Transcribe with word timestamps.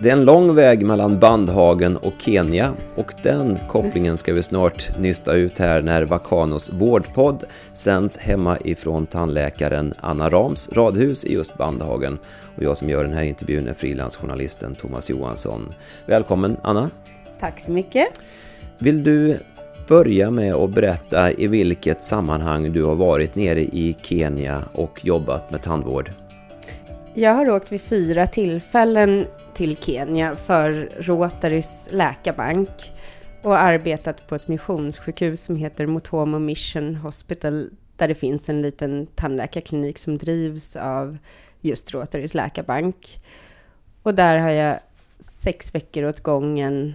Det 0.00 0.08
är 0.08 0.12
en 0.12 0.24
lång 0.24 0.54
väg 0.54 0.86
mellan 0.86 1.18
Bandhagen 1.18 1.96
och 1.96 2.12
Kenya 2.18 2.74
och 2.94 3.14
den 3.22 3.58
kopplingen 3.68 4.16
ska 4.16 4.34
vi 4.34 4.42
snart 4.42 4.98
nysta 4.98 5.34
ut 5.34 5.58
här 5.58 5.82
när 5.82 6.02
Vakanos 6.02 6.72
vårdpodd 6.72 7.44
sänds 7.72 8.18
hemma 8.18 8.58
ifrån 8.64 9.06
tandläkaren 9.06 9.94
Anna 10.00 10.30
Rams 10.30 10.72
radhus 10.72 11.24
i 11.24 11.32
just 11.32 11.58
Bandhagen. 11.58 12.18
Och 12.56 12.62
jag 12.62 12.76
som 12.76 12.88
gör 12.88 13.04
den 13.04 13.12
här 13.12 13.22
intervjun 13.22 13.68
är 13.68 13.74
frilansjournalisten 13.74 14.74
Thomas 14.74 15.10
Johansson. 15.10 15.74
Välkommen 16.06 16.56
Anna! 16.62 16.90
Tack 17.40 17.60
så 17.60 17.72
mycket! 17.72 18.08
Vill 18.78 19.04
du 19.04 19.38
börja 19.88 20.30
med 20.30 20.54
att 20.54 20.70
berätta 20.70 21.32
i 21.32 21.46
vilket 21.46 22.04
sammanhang 22.04 22.72
du 22.72 22.84
har 22.84 22.94
varit 22.94 23.34
nere 23.34 23.60
i 23.60 23.96
Kenya 24.02 24.62
och 24.72 25.04
jobbat 25.04 25.50
med 25.50 25.62
tandvård? 25.62 26.10
Jag 27.16 27.34
har 27.34 27.50
åkt 27.50 27.72
vid 27.72 27.80
fyra 27.80 28.26
tillfällen 28.26 29.26
till 29.54 29.76
Kenya 29.76 30.36
för 30.36 30.90
Rotarys 30.98 31.88
läkarbank 31.90 32.92
och 33.42 33.58
arbetat 33.58 34.26
på 34.28 34.34
ett 34.34 34.48
missionssjukhus 34.48 35.44
som 35.44 35.56
heter 35.56 35.86
Motomo 35.86 36.38
Mission 36.38 36.94
Hospital 36.94 37.70
där 37.96 38.08
det 38.08 38.14
finns 38.14 38.48
en 38.48 38.62
liten 38.62 39.06
tandläkarklinik 39.06 39.98
som 39.98 40.18
drivs 40.18 40.76
av 40.76 41.18
just 41.60 41.94
Rotarys 41.94 42.34
läkarbank. 42.34 43.20
Och 44.02 44.14
där 44.14 44.38
har 44.38 44.50
jag 44.50 44.78
sex 45.18 45.74
veckor 45.74 46.04
åt 46.04 46.20
gången 46.20 46.94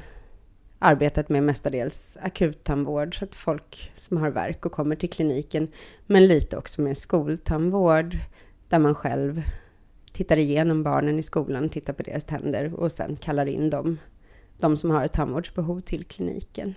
arbetat 0.80 1.30
med 1.30 1.44
mestadels 1.44 2.18
akuttandvård, 2.22 3.20
så 3.20 3.26
att 3.26 3.36
folk 3.36 3.92
som 3.96 4.18
har 4.18 4.30
verk 4.30 4.66
och 4.66 4.72
kommer 4.72 4.96
till 4.96 5.10
kliniken, 5.10 5.68
men 6.06 6.28
lite 6.28 6.58
också 6.58 6.82
med 6.82 6.98
skoltandvård, 6.98 8.18
där 8.70 8.80
man 8.80 8.96
själv 8.96 9.44
tittar 10.20 10.38
igenom 10.38 10.84
barnen 10.84 11.20
i 11.20 11.24
skolan, 11.24 11.70
tittar 11.70 11.94
på 11.94 12.04
deras 12.04 12.24
tänder 12.24 12.74
och 12.76 12.92
sen 12.92 13.16
kallar 13.16 13.46
in 13.46 13.70
dem, 13.70 13.98
de 14.58 14.78
som 14.78 14.92
har 14.92 15.06
ett 15.06 15.14
tandvårdsbehov 15.14 15.82
till 15.82 16.06
kliniken. 16.06 16.74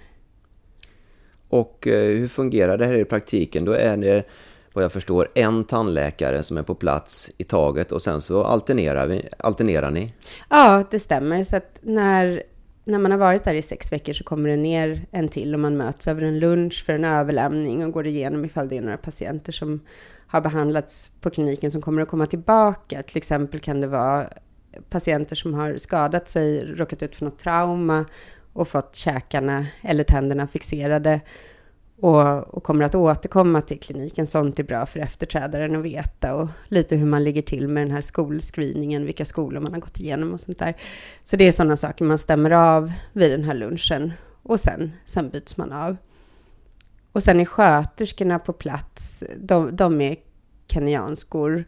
Och 1.48 1.86
eh, 1.86 2.18
hur 2.18 2.28
fungerar 2.28 2.78
det 2.78 2.86
här 2.86 2.94
i 2.94 3.04
praktiken? 3.04 3.64
Då 3.64 3.72
är 3.72 3.96
det 3.96 4.24
vad 4.72 4.84
jag 4.84 4.92
förstår 4.92 5.28
en 5.34 5.64
tandläkare 5.64 6.42
som 6.42 6.56
är 6.56 6.62
på 6.62 6.74
plats 6.74 7.34
i 7.38 7.44
taget 7.44 7.92
och 7.92 8.02
sen 8.02 8.20
så 8.20 8.44
alternerar, 8.44 9.06
vi, 9.06 9.28
alternerar 9.38 9.90
ni? 9.90 10.12
Ja, 10.50 10.84
det 10.90 11.00
stämmer. 11.00 11.44
Så 11.44 11.56
att 11.56 11.78
när, 11.80 12.42
när 12.84 12.98
man 12.98 13.10
har 13.10 13.18
varit 13.18 13.44
där 13.44 13.54
i 13.54 13.62
sex 13.62 13.92
veckor 13.92 14.12
så 14.12 14.24
kommer 14.24 14.48
det 14.48 14.56
ner 14.56 15.06
en 15.10 15.28
till 15.28 15.54
och 15.54 15.60
man 15.60 15.76
möts 15.76 16.08
över 16.08 16.22
en 16.22 16.38
lunch 16.38 16.84
för 16.86 16.92
en 16.92 17.04
överlämning 17.04 17.84
och 17.84 17.92
går 17.92 18.06
igenom 18.06 18.44
ifall 18.44 18.68
det 18.68 18.76
är 18.76 18.82
några 18.82 18.96
patienter 18.96 19.52
som 19.52 19.80
har 20.32 20.40
behandlats 20.40 21.10
på 21.20 21.30
kliniken 21.30 21.70
som 21.70 21.82
kommer 21.82 22.02
att 22.02 22.08
komma 22.08 22.26
tillbaka. 22.26 23.02
Till 23.02 23.16
exempel 23.16 23.60
kan 23.60 23.80
det 23.80 23.86
vara 23.86 24.28
patienter 24.90 25.36
som 25.36 25.54
har 25.54 25.76
skadat 25.76 26.28
sig, 26.28 26.64
råkat 26.64 27.02
ut 27.02 27.16
för 27.16 27.24
något 27.24 27.38
trauma 27.38 28.04
och 28.52 28.68
fått 28.68 28.96
käkarna 28.96 29.66
eller 29.82 30.04
tänderna 30.04 30.46
fixerade 30.46 31.20
och, 32.00 32.54
och, 32.54 32.62
kommer 32.62 32.84
att 32.84 32.94
återkomma 32.94 33.60
till 33.60 33.80
kliniken. 33.80 34.26
Sånt 34.26 34.58
är 34.58 34.64
bra 34.64 34.86
för 34.86 35.00
efterträdaren 35.00 35.76
att 35.76 35.84
veta 35.84 36.34
och 36.34 36.48
lite 36.68 36.96
hur 36.96 37.06
man 37.06 37.24
ligger 37.24 37.42
till 37.42 37.68
med 37.68 37.82
den 37.86 37.90
här 37.90 38.00
skolscreeningen, 38.00 39.06
vilka 39.06 39.24
skolor 39.24 39.60
man 39.60 39.72
har 39.72 39.80
gått 39.80 40.00
igenom 40.00 40.32
och 40.32 40.40
sånt 40.40 40.58
där. 40.58 40.74
Så 41.24 41.36
det 41.36 41.48
är 41.48 41.52
sådana 41.52 41.76
saker 41.76 42.04
man 42.04 42.18
stämmer 42.18 42.50
av 42.50 42.92
vid 43.12 43.30
den 43.30 43.44
här 43.44 43.54
lunchen 43.54 44.12
och 44.42 44.60
sen, 44.60 44.92
sen 45.04 45.28
byts 45.30 45.56
man 45.56 45.72
av. 45.72 45.96
Och 47.12 47.22
sen 47.22 47.40
är 47.40 47.44
sköterskorna 47.44 48.38
på 48.38 48.52
plats, 48.52 49.24
de, 49.36 49.76
de 49.76 50.00
är 50.00 50.16
kenyanskor 50.66 51.64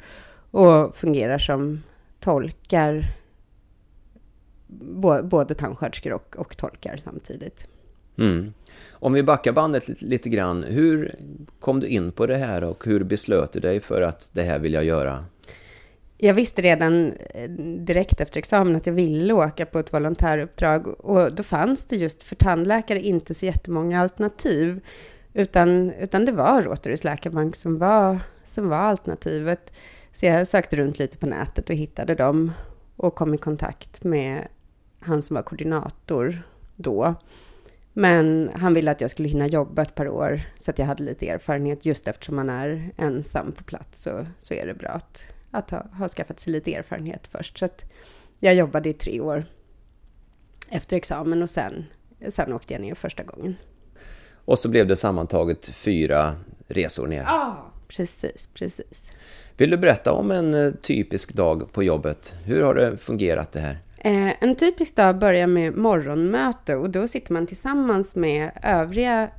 och 0.51 0.97
fungerar 0.97 1.39
som 1.39 1.83
tolkar, 2.21 3.05
både 5.23 5.55
tandsköterskor 5.55 6.13
och, 6.13 6.37
och 6.37 6.57
tolkar 6.57 7.01
samtidigt. 7.05 7.69
Mm. 8.19 8.53
Om 8.91 9.13
vi 9.13 9.23
backar 9.23 9.53
bandet 9.53 9.89
lite, 9.89 10.05
lite 10.05 10.29
grann, 10.29 10.63
hur 10.63 11.15
kom 11.61 11.81
du 11.81 11.87
in 11.87 12.13
på 12.13 12.27
det 12.27 12.37
här 12.37 12.65
och 12.65 12.85
hur 12.85 13.05
beslöt 13.05 13.53
du 13.53 13.61
dig 13.61 13.81
för 13.81 14.03
att 14.03 14.31
det 14.33 14.43
här 14.43 14.59
vill 14.59 14.73
jag 14.73 14.85
göra? 14.85 15.25
Jag 16.19 16.35
visste 16.35 16.63
redan 16.63 17.13
eh, 17.13 17.51
direkt 17.79 18.21
efter 18.21 18.39
examen 18.39 18.77
att 18.77 18.87
jag 18.87 18.95
ville 18.95 19.33
åka 19.33 19.67
på 19.67 19.79
ett 19.79 19.93
volontäruppdrag 19.93 20.87
och 20.87 21.33
då 21.35 21.43
fanns 21.43 21.85
det 21.85 21.97
just 21.97 22.23
för 22.23 22.37
tandläkare 22.37 23.01
inte 23.01 23.35
så 23.35 23.47
jättemånga 23.47 24.01
alternativ. 24.01 24.81
Utan, 25.37 25.91
utan 25.91 26.25
det 26.25 26.33
var 26.33 26.63
Rotarys 26.63 27.05
läkarbank 27.05 27.57
som 27.57 27.79
var, 27.79 28.21
som 28.45 28.69
var 28.69 28.79
alternativet. 28.79 29.73
Så 30.13 30.27
jag 30.27 30.49
sökte 30.49 30.77
runt 30.77 30.99
lite 30.99 31.17
på 31.17 31.27
nätet 31.27 31.71
och 31.71 31.77
hittade 31.77 32.15
dem 32.15 32.53
och 32.97 33.15
kom 33.15 33.35
i 33.35 33.39
kontakt 33.39 34.05
med 34.05 34.49
han 35.01 35.23
som 35.23 35.35
var 35.35 35.43
koordinator 35.43 36.43
då. 36.77 37.15
Men 37.93 38.51
han 38.55 38.75
ville 38.75 38.91
att 38.91 39.01
jag 39.01 39.11
skulle 39.11 39.29
hinna 39.29 39.47
jobba 39.47 39.83
ett 39.83 39.95
par 39.95 40.09
år 40.09 40.41
så 40.59 40.71
att 40.71 40.79
jag 40.79 40.87
hade 40.87 41.03
lite 41.03 41.29
erfarenhet. 41.29 41.85
Just 41.85 42.09
eftersom 42.09 42.37
man 42.37 42.51
är 42.51 42.91
ensam 42.97 43.53
på 43.53 43.65
plats 43.65 44.03
så, 44.03 44.27
så 44.39 44.55
är 44.55 44.67
det 44.67 44.75
bra 44.75 44.89
att, 44.89 45.23
att 45.51 45.71
ha, 45.71 45.87
ha 45.99 46.09
skaffat 46.09 46.41
sig 46.41 46.53
lite 46.53 46.75
erfarenhet 46.75 47.27
först. 47.27 47.59
Så 47.59 47.65
att 47.65 47.85
jag 48.39 48.55
jobbade 48.55 48.89
i 48.89 48.95
tre 48.95 49.21
år 49.21 49.45
efter 50.69 50.97
examen 50.97 51.43
och 51.43 51.51
sen, 51.51 51.85
sen 52.29 52.53
åkte 52.53 52.73
jag 52.73 52.81
ner 52.83 52.95
första 52.95 53.23
gången. 53.23 53.57
Och 54.45 54.59
så 54.59 54.69
blev 54.69 54.87
det 54.87 54.97
sammantaget 54.97 55.69
fyra 55.69 56.35
resor 56.69 57.07
ner. 57.07 57.23
Ja, 57.23 57.73
precis, 57.89 58.49
precis. 58.55 59.11
Vill 59.57 59.71
du 59.71 59.77
berätta 59.77 60.13
om 60.13 60.31
en 60.31 60.55
eh, 60.55 60.73
typisk 60.73 61.35
dag 61.35 61.73
på 61.73 61.83
jobbet? 61.83 62.35
Hur 62.45 62.63
har 62.63 62.75
det 62.75 62.97
fungerat 62.97 63.53
det 63.53 63.61
här? 63.61 63.79
Eh, 63.99 64.33
en 64.41 64.57
typisk 64.57 64.97
dag 64.97 65.19
börjar 65.19 65.47
med 65.47 65.77
morgonmöte 65.77 66.77
och 66.77 66.91
då 66.91 67.09
sitter 67.09 67.33
man 67.33 67.47
tillsammans 67.47 68.15
med 68.15 68.51
övriga 68.63 69.31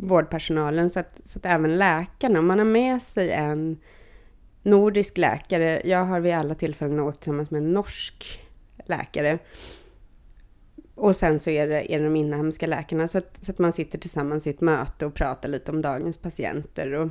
vårdpersonalen 0.00 0.90
så 0.90 1.00
att, 1.00 1.20
så 1.24 1.38
att 1.38 1.46
även 1.46 1.78
läkarna, 1.78 2.38
om 2.38 2.46
man 2.46 2.58
har 2.58 2.66
med 2.66 3.02
sig 3.02 3.32
en 3.32 3.78
nordisk 4.62 5.18
läkare, 5.18 5.82
jag 5.84 6.04
har 6.04 6.20
vid 6.20 6.34
alla 6.34 6.54
tillfällen 6.54 7.00
åkt 7.00 7.20
tillsammans 7.20 7.50
med 7.50 7.58
en 7.58 7.72
norsk 7.72 8.40
läkare, 8.86 9.38
och 10.96 11.16
sen 11.16 11.40
så 11.40 11.50
är 11.50 11.68
det, 11.68 11.92
är 11.92 11.98
det 11.98 12.04
de 12.04 12.16
inhemska 12.16 12.66
läkarna, 12.66 13.08
så 13.08 13.18
att, 13.18 13.44
så 13.44 13.52
att 13.52 13.58
man 13.58 13.72
sitter 13.72 13.98
tillsammans 13.98 14.46
i 14.46 14.50
ett 14.50 14.60
möte 14.60 15.06
och 15.06 15.14
pratar 15.14 15.48
lite 15.48 15.70
om 15.70 15.82
dagens 15.82 16.18
patienter. 16.18 16.92
Och, 16.92 17.08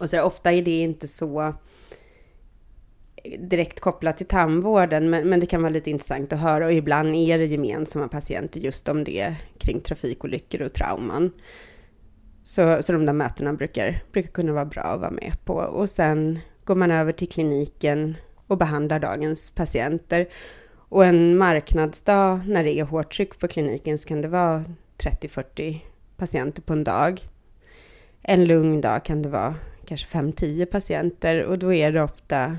och 0.00 0.10
så 0.10 0.22
ofta 0.22 0.52
är 0.52 0.62
det 0.62 0.78
inte 0.78 1.08
så 1.08 1.54
direkt 3.38 3.80
kopplat 3.80 4.16
till 4.16 4.26
tandvården, 4.26 5.10
men, 5.10 5.28
men 5.28 5.40
det 5.40 5.46
kan 5.46 5.62
vara 5.62 5.70
lite 5.70 5.90
intressant 5.90 6.32
att 6.32 6.40
höra. 6.40 6.66
Och 6.66 6.72
ibland 6.72 7.14
är 7.14 7.38
det 7.38 7.46
gemensamma 7.46 8.08
patienter 8.08 8.60
just 8.60 8.88
om 8.88 9.04
det 9.04 9.36
kring 9.58 9.80
trafikolyckor 9.80 10.62
och 10.62 10.72
trauman. 10.72 11.32
Så, 12.42 12.82
så 12.82 12.92
de 12.92 13.06
där 13.06 13.12
mötena 13.12 13.52
brukar, 13.52 14.02
brukar 14.12 14.30
kunna 14.30 14.52
vara 14.52 14.64
bra 14.64 14.82
att 14.82 15.00
vara 15.00 15.10
med 15.10 15.32
på. 15.44 15.54
Och 15.54 15.90
sen 15.90 16.38
går 16.64 16.74
man 16.74 16.90
över 16.90 17.12
till 17.12 17.28
kliniken 17.28 18.14
och 18.46 18.58
behandlar 18.58 18.98
dagens 18.98 19.50
patienter. 19.50 20.26
Och 20.88 21.04
en 21.04 21.38
marknadsdag 21.38 22.40
när 22.46 22.64
det 22.64 22.78
är 22.78 22.84
hårt 22.84 23.16
tryck 23.16 23.38
på 23.38 23.48
kliniken 23.48 23.98
så 23.98 24.08
kan 24.08 24.22
det 24.22 24.28
vara 24.28 24.64
30-40 24.98 25.80
patienter 26.16 26.62
på 26.62 26.72
en 26.72 26.84
dag. 26.84 27.28
En 28.22 28.44
lugn 28.44 28.80
dag 28.80 29.04
kan 29.04 29.22
det 29.22 29.28
vara 29.28 29.54
kanske 29.86 30.18
5-10 30.18 30.66
patienter 30.66 31.44
och 31.44 31.58
då 31.58 31.72
är 31.72 31.92
det 31.92 32.02
ofta 32.02 32.56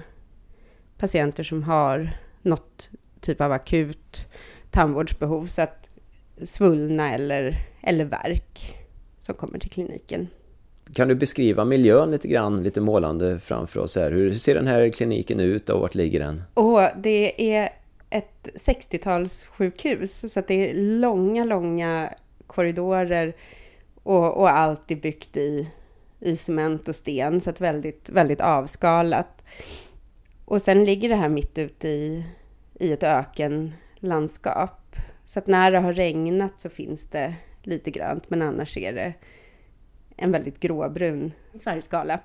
patienter 0.97 1.43
som 1.43 1.63
har 1.63 2.17
något 2.41 2.89
typ 3.21 3.41
av 3.41 3.51
akut 3.51 4.27
tandvårdsbehov, 4.71 5.45
så 5.45 5.61
att 5.61 5.89
svullna 6.43 7.13
eller, 7.13 7.57
eller 7.81 8.05
verk 8.05 8.75
som 9.19 9.35
kommer 9.35 9.59
till 9.59 9.69
kliniken. 9.69 10.27
Kan 10.93 11.07
du 11.07 11.15
beskriva 11.15 11.65
miljön 11.65 12.11
lite 12.11 12.27
grann, 12.27 12.63
lite 12.63 12.81
målande 12.81 13.39
framför 13.39 13.79
oss 13.79 13.95
här? 13.95 14.11
Hur 14.11 14.33
ser 14.33 14.55
den 14.55 14.67
här 14.67 14.89
kliniken 14.89 15.39
ut 15.39 15.69
och 15.69 15.81
vart 15.81 15.95
ligger 15.95 16.19
den? 16.19 16.41
Och 16.53 16.81
det 16.97 17.55
är 17.55 17.69
ett 18.09 18.47
60-talssjukhus, 18.55 20.27
så 20.27 20.39
att 20.39 20.47
det 20.47 20.69
är 20.69 20.73
långa, 20.73 21.45
långa 21.45 22.13
korridorer 22.47 23.35
och, 24.03 24.37
och 24.37 24.49
allt 24.49 24.91
är 24.91 24.95
byggt 24.95 25.37
i, 25.37 25.71
i 26.19 26.37
cement 26.37 26.87
och 26.87 26.95
sten, 26.95 27.41
så 27.41 27.49
att 27.49 27.61
väldigt, 27.61 28.09
väldigt 28.09 28.41
avskalat. 28.41 29.43
Och 30.45 30.61
sen 30.61 30.85
ligger 30.85 31.09
det 31.09 31.15
här 31.15 31.29
mitt 31.29 31.57
ute 31.57 31.87
i, 31.87 32.25
i 32.79 32.91
ett 32.91 33.03
ökenlandskap. 33.03 34.95
Så 35.25 35.39
att 35.39 35.47
när 35.47 35.71
det 35.71 35.79
har 35.79 35.93
regnat 35.93 36.59
så 36.59 36.69
finns 36.69 37.09
det 37.09 37.35
lite 37.63 37.91
grönt, 37.91 38.29
men 38.29 38.41
annars 38.41 38.77
är 38.77 38.93
det 38.93 39.13
en 40.17 40.31
väldigt 40.31 40.59
gråbrun 40.59 41.31
färgskala. 41.63 42.19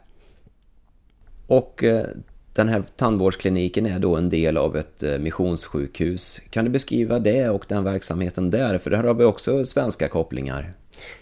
Och 1.47 1.85
eh, 1.85 2.07
den 2.55 2.69
här 2.69 2.83
tandvårdskliniken 2.97 3.87
är 3.87 3.99
då 3.99 4.17
en 4.17 4.29
del 4.29 4.57
av 4.57 4.77
ett 4.77 5.03
eh, 5.03 5.19
missionssjukhus. 5.19 6.39
Kan 6.51 6.65
du 6.65 6.71
beskriva 6.71 7.19
det 7.19 7.49
och 7.49 7.65
den 7.69 7.85
verksamheten 7.85 8.51
där? 8.51 8.79
För 8.79 8.91
där 8.91 9.05
har 9.05 9.15
vi 9.15 9.25
också 9.25 9.65
svenska 9.65 10.09
kopplingar. 10.09 10.73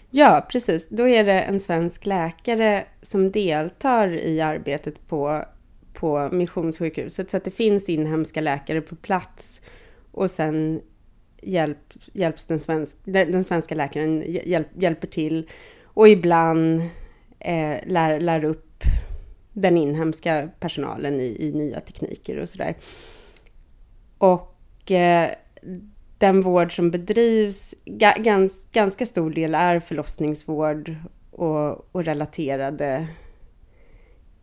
Ja, 0.09 0.47
precis. 0.49 0.89
Då 0.89 1.07
är 1.07 1.23
det 1.23 1.41
en 1.41 1.59
svensk 1.59 2.05
läkare 2.05 2.85
som 3.01 3.31
deltar 3.31 4.07
i 4.17 4.41
arbetet 4.41 5.07
på, 5.07 5.45
på 5.93 6.29
missionssjukhuset. 6.31 7.31
Så 7.31 7.37
att 7.37 7.43
det 7.43 7.51
finns 7.51 7.89
inhemska 7.89 8.41
läkare 8.41 8.81
på 8.81 8.95
plats 8.95 9.61
Och 10.11 10.31
sen 10.31 10.81
hjälp, 11.41 11.93
hjälps 12.13 12.45
den, 12.45 12.59
svensk, 12.59 12.97
den, 13.03 13.43
svenska 13.43 13.75
läkaren 13.75 14.23
hjälp, 14.27 14.67
hjälper 14.73 15.07
till 15.07 15.49
och 15.83 16.09
ibland 16.09 16.81
eh, 17.39 17.77
lär, 17.85 18.19
lär 18.19 18.43
upp 18.43 18.70
den 19.53 19.77
inhemska 19.77 20.49
personalen 20.59 21.19
i, 21.19 21.37
i 21.39 21.51
nya 21.51 21.79
tekniker 21.79 22.37
och 22.37 22.49
sådär. 22.49 22.75
Och 24.17 24.91
eh, 24.91 25.31
den 26.17 26.41
vård 26.41 26.75
som 26.75 26.91
bedrivs, 26.91 27.75
ga, 27.85 28.13
gans, 28.17 28.67
ganska 28.71 29.05
stor 29.05 29.31
del 29.31 29.55
är 29.55 29.79
förlossningsvård 29.79 30.95
och, 31.31 31.95
och 31.95 32.05
relaterade 32.05 33.07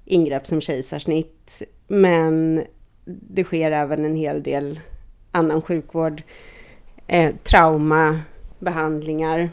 ingrepp 0.04 0.46
som 0.46 0.60
kejsarsnitt. 0.60 1.62
Men 1.86 2.64
det 3.04 3.44
sker 3.44 3.72
även 3.72 4.04
en 4.04 4.16
hel 4.16 4.42
del 4.42 4.80
annan 5.32 5.62
sjukvård, 5.62 6.22
eh, 7.06 7.34
traumabehandlingar 7.44 9.50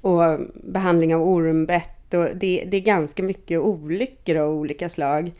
och 0.00 0.38
behandling 0.54 1.14
av 1.14 1.22
ormbett. 1.22 1.90
Och 2.14 2.36
det, 2.36 2.64
det 2.64 2.76
är 2.76 2.80
ganska 2.80 3.22
mycket 3.22 3.60
olyckor 3.60 4.36
av 4.36 4.50
olika 4.50 4.88
slag. 4.88 5.32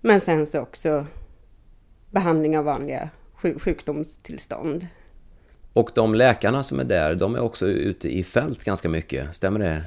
Men 0.00 0.20
sen 0.20 0.46
så 0.46 0.60
också 0.60 1.06
behandling 2.10 2.58
av 2.58 2.64
vanliga 2.64 3.10
sjukdomstillstånd. 3.58 4.86
Och 5.72 5.90
de 5.94 6.14
läkarna 6.14 6.62
som 6.62 6.80
är 6.80 6.84
där, 6.84 7.14
de 7.14 7.34
är 7.34 7.40
också 7.40 7.66
ute 7.66 8.08
i 8.08 8.22
fält 8.22 8.64
ganska 8.64 8.88
mycket, 8.88 9.34
stämmer 9.34 9.58
det? 9.60 9.82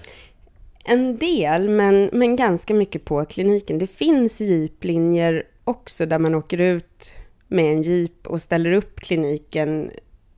En 0.86 1.18
del, 1.18 1.70
men, 1.70 2.10
men 2.14 2.36
ganska 2.36 2.74
mycket 2.74 3.06
på 3.06 3.26
kliniken. 3.26 3.78
Det 3.78 3.88
finns 3.88 4.42
jeeplinjer 4.42 5.44
också 5.64 6.06
där 6.06 6.20
man 6.20 6.36
åker 6.36 6.58
ut 6.58 7.12
med 7.48 7.66
en 7.66 7.82
jeep 7.82 8.28
och 8.28 8.42
ställer 8.42 8.72
upp 8.72 9.00
kliniken 9.00 9.92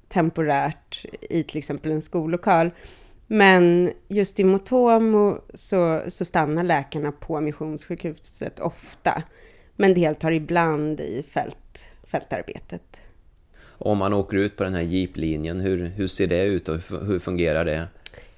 temporärt 0.09 1.05
i 1.29 1.43
till 1.43 1.57
exempel 1.57 1.91
en 1.91 2.01
skollokal. 2.01 2.71
Men 3.27 3.91
just 4.07 4.39
i 4.39 4.43
Motomo 4.43 5.37
så, 5.53 6.01
så 6.07 6.25
stannar 6.25 6.63
läkarna 6.63 7.11
på 7.11 7.41
missionssjukhuset 7.41 8.59
ofta, 8.59 9.23
men 9.75 9.93
deltar 9.93 10.31
ibland 10.31 10.99
i 10.99 11.25
fält, 11.31 11.85
fältarbetet. 12.11 12.97
Om 13.79 13.97
man 13.97 14.13
åker 14.13 14.37
ut 14.37 14.55
på 14.55 14.63
den 14.63 14.73
här 14.73 14.81
jeeplinjen, 14.81 15.59
hur, 15.59 15.85
hur 15.85 16.07
ser 16.07 16.27
det 16.27 16.43
ut 16.43 16.69
och 16.69 16.75
hur 17.07 17.19
fungerar 17.19 17.65
det? 17.65 17.87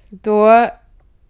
Då 0.08 0.68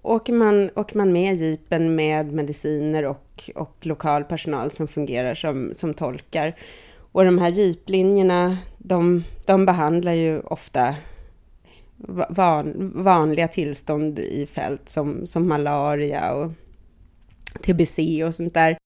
åker 0.03 0.33
man, 0.33 0.71
åker 0.75 0.97
man 0.97 1.12
med 1.12 1.37
jeepen 1.37 1.95
med 1.95 2.33
mediciner 2.33 3.05
och, 3.05 3.51
och 3.55 3.77
lokal 3.81 4.25
personal 4.25 4.71
som 4.71 4.89
fungerar 4.89 5.35
som, 5.35 5.73
som 5.75 5.95
tolkar. 5.95 6.57
Och 7.12 7.25
de 7.25 7.39
här 7.39 7.49
jeeplinjerna, 7.49 8.59
de, 8.79 9.25
de 9.47 9.67
behandlar 9.67 10.12
ju 10.12 10.41
ofta 10.41 10.95
van, 12.08 12.93
vanliga 12.94 13.49
tillstånd 13.49 14.19
i 14.19 14.47
fält 14.47 14.88
som, 14.88 15.26
som 15.26 15.49
malaria 15.49 16.35
och 16.35 16.52
TBC 17.62 17.99
och 18.26 18.35
sånt 18.35 18.55
där. 18.55 18.76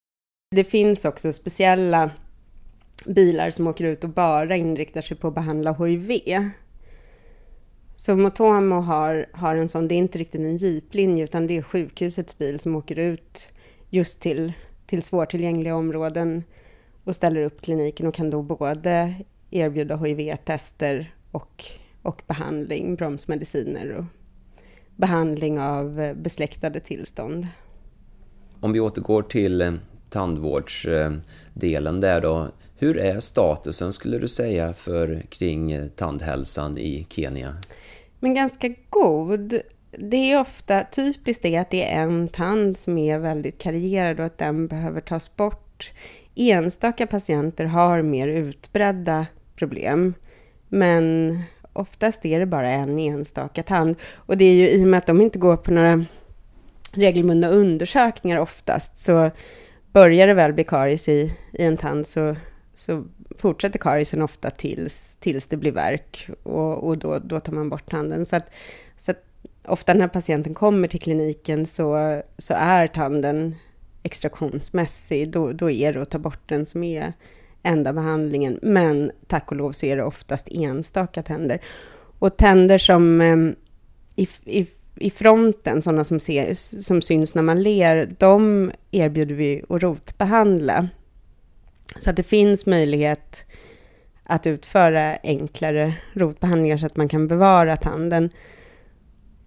Det 0.56 0.64
finns 0.64 1.04
också 1.04 1.32
speciella 1.32 2.10
bilar 3.06 3.50
som 3.50 3.66
åker 3.66 3.84
ut 3.84 4.04
och 4.04 4.10
bara 4.10 4.56
inriktar 4.56 5.00
sig 5.00 5.16
på 5.16 5.28
att 5.28 5.34
behandla 5.34 5.72
HIV. 5.72 6.20
Så 7.96 8.16
Motomo 8.16 8.74
har, 8.74 9.26
har 9.32 9.56
en 9.56 9.68
sån, 9.68 9.88
det 9.88 9.94
är 9.94 9.96
inte 9.96 10.18
riktigt 10.18 10.40
en 10.40 10.56
jeeplinje 10.56 11.24
utan 11.24 11.46
det 11.46 11.56
är 11.56 11.62
sjukhusets 11.62 12.38
bil 12.38 12.60
som 12.60 12.76
åker 12.76 12.98
ut 12.98 13.48
just 13.90 14.20
till, 14.20 14.52
till 14.86 15.02
svårtillgängliga 15.02 15.76
områden 15.76 16.44
och 17.04 17.16
ställer 17.16 17.40
upp 17.40 17.60
kliniken 17.60 18.06
och 18.06 18.14
kan 18.14 18.30
då 18.30 18.42
både 18.42 19.14
erbjuda 19.50 19.96
HIV-tester 19.96 21.14
och, 21.30 21.64
och 22.04 22.22
behandling, 22.26 22.96
bromsmediciner 22.96 23.92
och 23.92 24.04
behandling 24.96 25.60
av 25.60 26.14
besläktade 26.16 26.80
tillstånd. 26.80 27.46
Om 28.60 28.72
vi 28.72 28.80
återgår 28.80 29.22
till 29.22 29.60
eh, 29.60 29.72
tandvårdsdelen 30.14 32.00
där 32.00 32.20
då. 32.20 32.48
Hur 32.78 32.98
är 32.98 33.20
statusen 33.20 33.92
skulle 33.92 34.18
du 34.18 34.28
säga 34.28 34.72
för 34.72 35.22
kring 35.28 35.72
eh, 35.72 35.86
tandhälsan 35.86 36.78
i 36.78 37.06
Kenya? 37.10 37.54
Men 38.20 38.34
ganska 38.34 38.74
god. 38.90 39.60
Det 39.90 40.16
är 40.32 40.40
ofta 40.40 40.84
typiskt 40.92 41.42
det 41.42 41.56
att 41.56 41.70
det 41.70 41.92
är 41.92 42.02
en 42.02 42.28
tand 42.28 42.78
som 42.78 42.98
är 42.98 43.18
väldigt 43.18 43.58
karierad 43.58 44.20
och 44.20 44.26
att 44.26 44.38
den 44.38 44.66
behöver 44.66 45.00
tas 45.00 45.36
bort. 45.36 45.92
Enstaka 46.34 47.06
patienter 47.06 47.64
har 47.64 48.02
mer 48.02 48.28
utbredda 48.28 49.26
problem. 49.56 50.14
Men 50.68 51.38
oftast 51.74 52.24
är 52.24 52.40
det 52.40 52.46
bara 52.46 52.70
en 52.70 52.98
enstaka 52.98 53.62
tand. 53.62 53.96
Och 54.14 54.36
det 54.36 54.44
är 54.44 54.54
ju 54.54 54.68
i 54.68 54.84
och 54.84 54.88
med 54.88 54.98
att 54.98 55.06
de 55.06 55.20
inte 55.20 55.38
går 55.38 55.56
på 55.56 55.70
några 55.70 56.04
regelbundna 56.92 57.48
undersökningar 57.48 58.38
oftast 58.38 58.98
så 58.98 59.30
börjar 59.92 60.26
det 60.26 60.34
väl 60.34 60.52
bli 60.52 60.64
karies 60.64 61.08
i, 61.08 61.36
i 61.52 61.64
en 61.64 61.76
tand 61.76 62.06
så, 62.06 62.36
så 62.74 63.04
fortsätter 63.38 63.78
kariesen 63.78 64.22
ofta 64.22 64.50
tills, 64.50 65.16
tills 65.20 65.46
det 65.46 65.56
blir 65.56 65.72
värk 65.72 66.28
och, 66.42 66.86
och 66.86 66.98
då, 66.98 67.18
då 67.18 67.40
tar 67.40 67.52
man 67.52 67.68
bort 67.68 67.90
tanden. 67.90 68.26
Så 68.26 68.36
att, 68.36 68.50
så 69.00 69.10
att 69.10 69.24
ofta 69.64 69.94
när 69.94 70.08
patienten 70.08 70.54
kommer 70.54 70.88
till 70.88 71.00
kliniken 71.00 71.66
så, 71.66 72.22
så 72.38 72.54
är 72.54 72.86
tanden 72.86 73.54
extraktionsmässig. 74.02 75.30
Då, 75.30 75.52
då 75.52 75.70
är 75.70 75.92
det 75.92 76.02
att 76.02 76.10
ta 76.10 76.18
bort 76.18 76.48
den 76.48 76.66
som 76.66 76.82
är 76.82 77.12
enda 77.64 77.92
behandlingen. 77.92 78.58
Men 78.62 79.12
tack 79.26 79.50
och 79.50 79.56
lov 79.56 79.72
så 79.72 79.86
är 79.86 79.96
det 79.96 80.04
oftast 80.04 80.48
enstaka 80.50 81.22
tänder. 81.22 81.60
Och 82.18 82.36
tänder 82.36 82.78
som 82.78 83.20
eh, 83.20 83.36
i, 84.16 84.28
i, 84.44 84.66
i 84.96 85.10
fronten, 85.10 85.82
sådana 85.82 86.04
som, 86.04 86.20
ser, 86.20 86.54
som 86.82 87.02
syns 87.02 87.34
när 87.34 87.42
man 87.42 87.62
ler, 87.62 88.14
de 88.18 88.70
erbjuder 88.90 89.34
vi 89.34 89.62
att 89.68 89.82
rotbehandla. 89.82 90.88
Så 91.98 92.10
att 92.10 92.16
det 92.16 92.22
finns 92.22 92.66
möjlighet 92.66 93.44
att 94.24 94.46
utföra 94.46 95.18
enklare 95.22 95.94
rotbehandlingar 96.12 96.76
så 96.76 96.86
att 96.86 96.96
man 96.96 97.08
kan 97.08 97.28
bevara 97.28 97.76
tanden. 97.76 98.30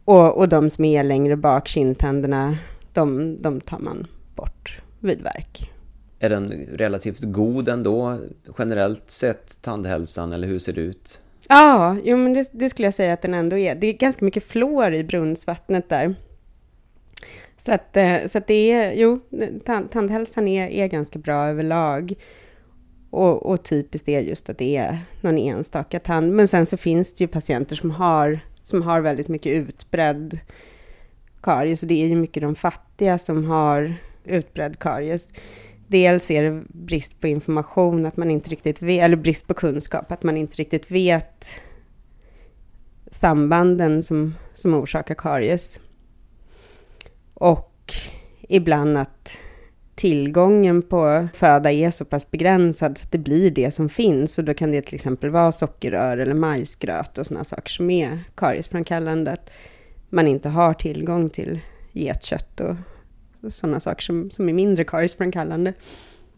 Och, 0.05 0.37
och 0.37 0.49
de 0.49 0.69
som 0.69 0.85
är 0.85 1.03
längre 1.03 1.35
bak, 1.35 1.67
kindtänderna, 1.67 2.57
de, 2.93 3.37
de 3.41 3.61
tar 3.61 3.79
man 3.79 4.07
bort 4.35 4.81
vid 4.99 5.21
verk. 5.21 5.71
Är 6.19 6.29
den 6.29 6.51
relativt 6.73 7.21
god 7.21 7.69
ändå, 7.69 8.17
generellt 8.57 9.11
sett, 9.11 9.61
tandhälsan, 9.61 10.33
eller 10.33 10.47
hur 10.47 10.59
ser 10.59 10.73
det 10.73 10.81
ut? 10.81 11.21
Ja, 11.50 11.97
jo, 12.03 12.17
men 12.17 12.33
det, 12.33 12.50
det, 12.51 12.69
skulle 12.69 12.88
jag 12.88 12.93
säga 12.93 13.13
att 13.13 13.21
den 13.21 13.33
ändå 13.33 13.57
är. 13.57 13.75
Det 13.75 13.88
är 13.88 13.93
ganska 13.93 14.25
mycket 14.25 14.43
fluor 14.43 14.93
i 14.93 15.03
brunnsvattnet 15.03 15.89
där. 15.89 16.15
Så 17.57 17.71
att, 17.71 17.97
eh, 17.97 18.25
så 18.25 18.38
att 18.38 18.47
det 18.47 18.71
är, 18.71 18.93
jo, 18.93 19.19
tand, 19.65 19.91
tandhälsan 19.91 20.47
är, 20.47 20.67
är 20.67 20.88
ganska 20.88 21.19
bra 21.19 21.47
överlag. 21.47 22.13
Och, 23.09 23.45
och 23.45 23.63
typiskt 23.63 24.09
är 24.09 24.19
just 24.19 24.50
att 24.50 24.57
det 24.57 24.77
är 24.77 25.00
någon 25.21 25.38
enstaka 25.38 26.00
tand. 26.00 26.33
Men 26.33 26.47
sen 26.47 26.65
så 26.65 26.77
finns 26.77 27.15
det 27.15 27.24
ju 27.24 27.27
patienter 27.27 27.75
som 27.75 27.91
har, 27.91 28.39
som 28.63 28.81
har 28.81 29.01
väldigt 29.01 29.27
mycket 29.27 29.51
utbredd 29.51 30.39
karies. 31.41 31.81
Och 31.81 31.88
det 31.88 32.03
är 32.03 32.07
ju 32.07 32.15
mycket 32.15 32.43
de 32.43 32.55
fattiga 32.55 33.17
som 33.17 33.45
har 33.45 33.93
utbredd 34.24 34.79
karies. 34.79 35.27
Dels 35.88 36.32
är 36.32 36.44
det 36.44 36.63
brist 36.67 37.22
på 37.22 37.27
information, 37.27 38.06
att 38.06 38.17
man 38.17 38.32
inte 38.32 38.50
riktigt 38.50 38.82
vet, 38.82 39.03
eller 39.03 39.15
brist 39.15 39.48
på 39.48 39.53
kunskap, 39.53 40.12
att 40.12 40.24
man 40.24 40.38
inte 40.38 40.56
riktigt 40.56 40.91
vet 40.91 41.46
sambanden 43.12 44.03
som, 44.03 44.36
som 44.53 44.74
orsakar 44.74 45.15
karies. 45.15 45.79
Och 47.34 47.94
ibland 48.50 48.98
att 48.98 49.38
tillgången 49.96 50.82
på 50.82 51.27
föda 51.34 51.72
är 51.72 51.91
så 51.91 52.06
pass 52.06 52.32
begränsad 52.32 52.98
så 52.98 53.06
att 53.06 53.12
det 53.12 53.17
blir 53.17 53.51
det 53.51 53.72
som 53.72 53.89
finns. 53.89 54.38
Och 54.38 54.44
då 54.44 54.53
kan 54.53 54.72
det 54.72 54.82
till 54.82 54.96
exempel 54.96 55.29
vara 55.29 55.51
sockerrör 55.51 56.17
eller 56.17 56.34
majsgröt 56.34 57.17
och 57.17 57.27
sådana 57.27 57.44
saker 57.44 57.70
som 57.70 57.89
är 57.89 58.20
kariesframkallande. 58.36 59.32
Att 59.32 59.50
man 60.10 60.27
inte 60.27 60.50
har 60.50 60.74
tillgång 60.74 61.29
till 61.29 61.60
getkött 61.94 62.60
och 62.60 62.75
sådana 63.50 63.79
saker 63.79 64.01
som, 64.01 64.32
som 64.32 64.50
är 64.50 64.53
mindre 64.53 64.84
kariesframkallande. 64.84 65.74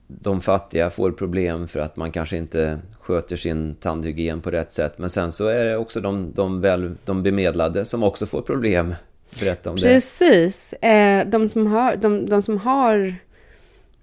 De 0.08 0.42
fattiga 0.42 0.90
får 0.90 1.12
problem 1.12 1.68
för 1.68 1.80
att 1.80 1.96
man 1.96 2.12
kanske 2.12 2.38
inte 2.38 2.80
sköter 3.00 3.38
sin 3.38 3.76
tandhygien 3.76 4.42
på 4.42 4.52
rätt 4.52 4.74
sätt. 4.74 4.98
Men 4.98 5.10
sen 5.10 5.32
så 5.32 5.48
är 5.48 5.66
det 5.66 5.78
också 5.78 6.02
de, 6.02 6.32
de, 6.36 6.62
väl, 6.62 6.96
de 7.06 7.24
bemedlade 7.24 7.86
som 7.86 8.04
också 8.04 8.26
får 8.26 8.42
problem. 8.42 8.96
Berätta 9.40 9.70
om 9.70 9.76
det. 9.76 9.82
Precis. 9.82 10.74
Eh, 10.74 11.28
de, 11.28 11.50
som 11.50 11.68
har, 11.68 11.96
de, 11.96 12.26
de 12.26 12.42
som 12.42 12.58
har 12.58 13.16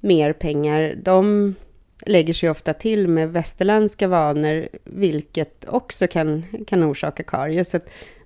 mer 0.01 0.33
pengar, 0.33 0.99
de 1.03 1.55
lägger 2.07 2.35
sig 2.35 2.51
ofta 2.51 2.75
till 2.75 3.09
med 3.09 3.33
västerländska 3.33 4.09
vanor, 4.09 4.69
vilket 4.85 5.65
också 5.69 6.07
kan, 6.07 6.45
kan 6.67 6.85
orsaka 6.85 7.23
karies. 7.23 7.71
Så 7.71 7.81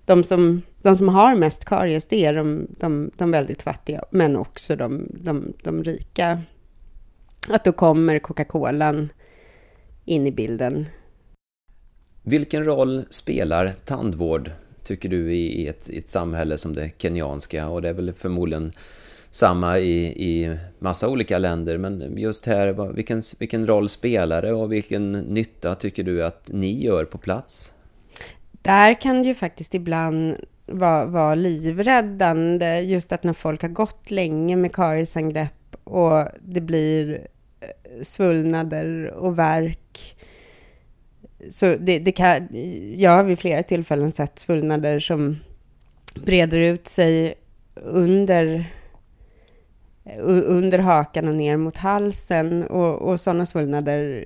de, 0.05 0.25
som, 0.25 0.63
de 0.83 0.97
som 0.97 1.09
har 1.09 1.35
mest 1.35 1.65
karies, 1.65 2.07
det 2.07 2.25
är 2.25 2.35
de, 2.35 2.67
de, 2.79 3.11
de 3.17 3.31
väldigt 3.31 3.63
fattiga, 3.63 4.05
men 4.11 4.37
också 4.37 4.77
de, 4.77 5.07
de, 5.11 5.53
de 5.63 5.85
rika. 5.85 6.43
Att 7.49 7.65
då 7.65 7.73
kommer 7.73 8.19
Coca-Colan 8.19 9.09
in 10.05 10.27
i 10.27 10.33
bilden. 10.33 10.87
Vilken 12.23 12.65
roll 12.65 13.05
spelar 13.11 13.73
tandvård, 13.85 14.51
tycker 14.85 15.09
du, 15.09 15.33
i 15.33 15.69
ett, 15.69 15.91
i 15.91 15.99
ett 15.99 16.09
samhälle 16.09 16.59
som 16.59 16.75
det 16.75 16.91
kenyanska? 16.99 17.69
Och 17.69 17.83
det 17.83 17.89
är 17.89 17.93
väl 17.93 18.13
förmodligen 18.13 18.73
samma 19.31 19.79
i, 19.79 20.07
i 20.07 20.57
massa 20.79 21.09
olika 21.09 21.39
länder, 21.39 21.79
men 21.79 22.19
just 22.19 22.47
här, 22.47 22.93
vilken, 22.93 23.23
vilken 23.39 23.67
roll 23.67 23.89
spelar 23.89 24.43
det 24.43 24.53
och 24.53 24.73
vilken 24.73 25.13
nytta 25.13 25.75
tycker 25.75 26.03
du 26.03 26.25
att 26.25 26.51
ni 26.53 26.85
gör 26.85 27.05
på 27.05 27.19
plats? 27.19 27.73
Där 28.63 29.01
kan 29.01 29.23
det 29.23 29.29
ju 29.29 29.35
faktiskt 29.35 29.75
ibland 29.75 30.37
var, 30.71 31.07
var 31.07 31.37
livräddande, 31.37 32.81
just 32.81 33.13
att 33.13 33.25
när 33.25 33.33
folk 33.33 33.63
har 33.63 33.69
gått 33.69 34.11
länge 34.11 34.57
med 34.57 34.75
kariesangrepp 34.75 35.77
och 35.85 36.25
det 36.41 36.61
blir 36.61 37.27
eh, 37.61 38.03
svullnader 38.03 39.11
och 39.11 39.39
värk. 39.39 40.17
Så 41.51 41.77
det, 41.81 41.99
det 41.99 42.13
kan, 42.13 42.49
jag 42.97 43.11
har 43.11 43.25
vid 43.25 43.39
flera 43.39 43.63
tillfällen 43.63 44.13
sett 44.13 44.39
svullnader 44.39 45.01
som 45.01 45.37
breder 46.15 46.59
ut 46.59 46.87
sig 46.87 47.35
under 47.75 48.67
under 50.45 50.79
hakan 50.79 51.29
och 51.29 51.35
ner 51.35 51.57
mot 51.57 51.77
halsen. 51.77 52.65
Och, 52.67 53.03
och 53.03 53.21
sådana 53.21 53.47
svullnader 53.47 54.25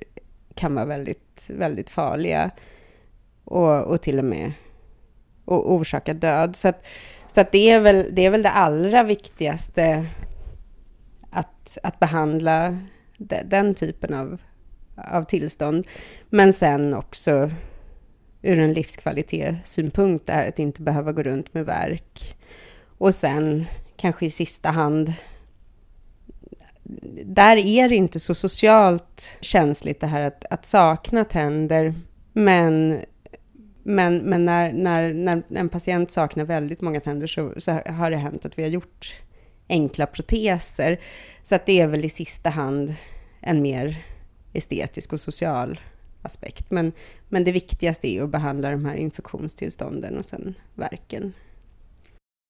kan 0.55 0.75
vara 0.75 0.85
väldigt, 0.85 1.51
väldigt 1.51 1.91
farliga. 1.91 2.51
Och, 3.45 3.85
och 3.85 4.03
till 4.03 4.19
och 4.19 4.25
med 4.25 4.53
och 5.45 5.73
orsaka 5.73 6.15
död. 6.15 6.57
Så, 6.57 6.69
att, 6.69 6.87
så 7.27 7.41
att 7.41 7.53
det, 7.53 7.71
är 7.71 7.81
väl, 7.81 8.07
det 8.13 8.27
är 8.27 8.31
väl 8.31 8.43
det 8.43 8.51
allra 8.51 9.03
viktigaste 9.03 10.07
att, 11.31 11.79
att 11.83 12.01
behandla 12.01 12.79
de, 13.19 13.43
den 13.45 13.75
typen 13.75 14.15
av, 14.15 14.41
av 14.97 15.25
tillstånd. 15.25 15.87
Men 16.31 16.53
sen 16.53 16.95
också 16.95 17.51
ur 18.43 18.59
en 18.59 18.73
livskvalitetssynpunkt 18.73 20.29
är 20.29 20.49
att 20.49 20.59
inte 20.59 20.83
behöva 20.83 21.13
gå 21.13 21.23
runt 21.23 21.55
med 21.55 21.67
verk. 21.67 22.37
Och 22.99 23.15
sen 23.15 23.67
kanske 23.97 24.27
i 24.27 24.31
sista 24.31 24.71
hand 24.71 25.13
där 27.25 27.57
är 27.57 27.89
det 27.89 27.97
inte 27.97 28.21
så 28.21 28.35
socialt 28.35 29.37
känsligt 29.41 30.01
det 30.01 30.07
här 30.07 30.27
att, 30.27 30.45
att 30.51 30.67
sakna 30.67 31.25
tänder. 31.25 31.95
Men, 32.33 33.01
men, 33.85 34.19
men 34.19 34.45
när, 34.45 34.73
när, 34.73 35.14
när 35.14 35.43
en 35.55 35.69
patient 35.69 36.11
saknar 36.11 36.45
väldigt 36.45 36.81
många 36.81 37.00
tänder 37.00 37.26
så, 37.26 37.53
så 37.57 37.73
har 37.87 38.11
det 38.11 38.17
hänt 38.17 38.45
att 38.45 38.59
vi 38.59 38.62
har 38.62 38.71
gjort 38.71 39.17
enkla 39.69 40.07
proteser. 40.07 41.00
Så 41.45 41.55
att 41.55 41.67
det 41.67 41.81
är 41.81 41.87
väl 41.87 42.05
i 42.05 42.09
sista 42.09 42.50
hand 42.50 42.95
en 43.41 43.62
mer 43.62 43.97
estetisk 44.53 45.12
och 45.12 45.21
social 45.21 45.81
aspekt. 46.23 46.71
Men, 46.71 46.93
men 47.29 47.45
det 47.45 47.53
viktigaste 47.53 48.09
är 48.09 48.23
att 48.23 48.31
behandla 48.31 48.71
de 48.71 48.85
här 48.85 48.95
infektionstillstånden 48.95 50.19
och 50.19 50.25
sen 50.25 50.55
verken 50.75 51.33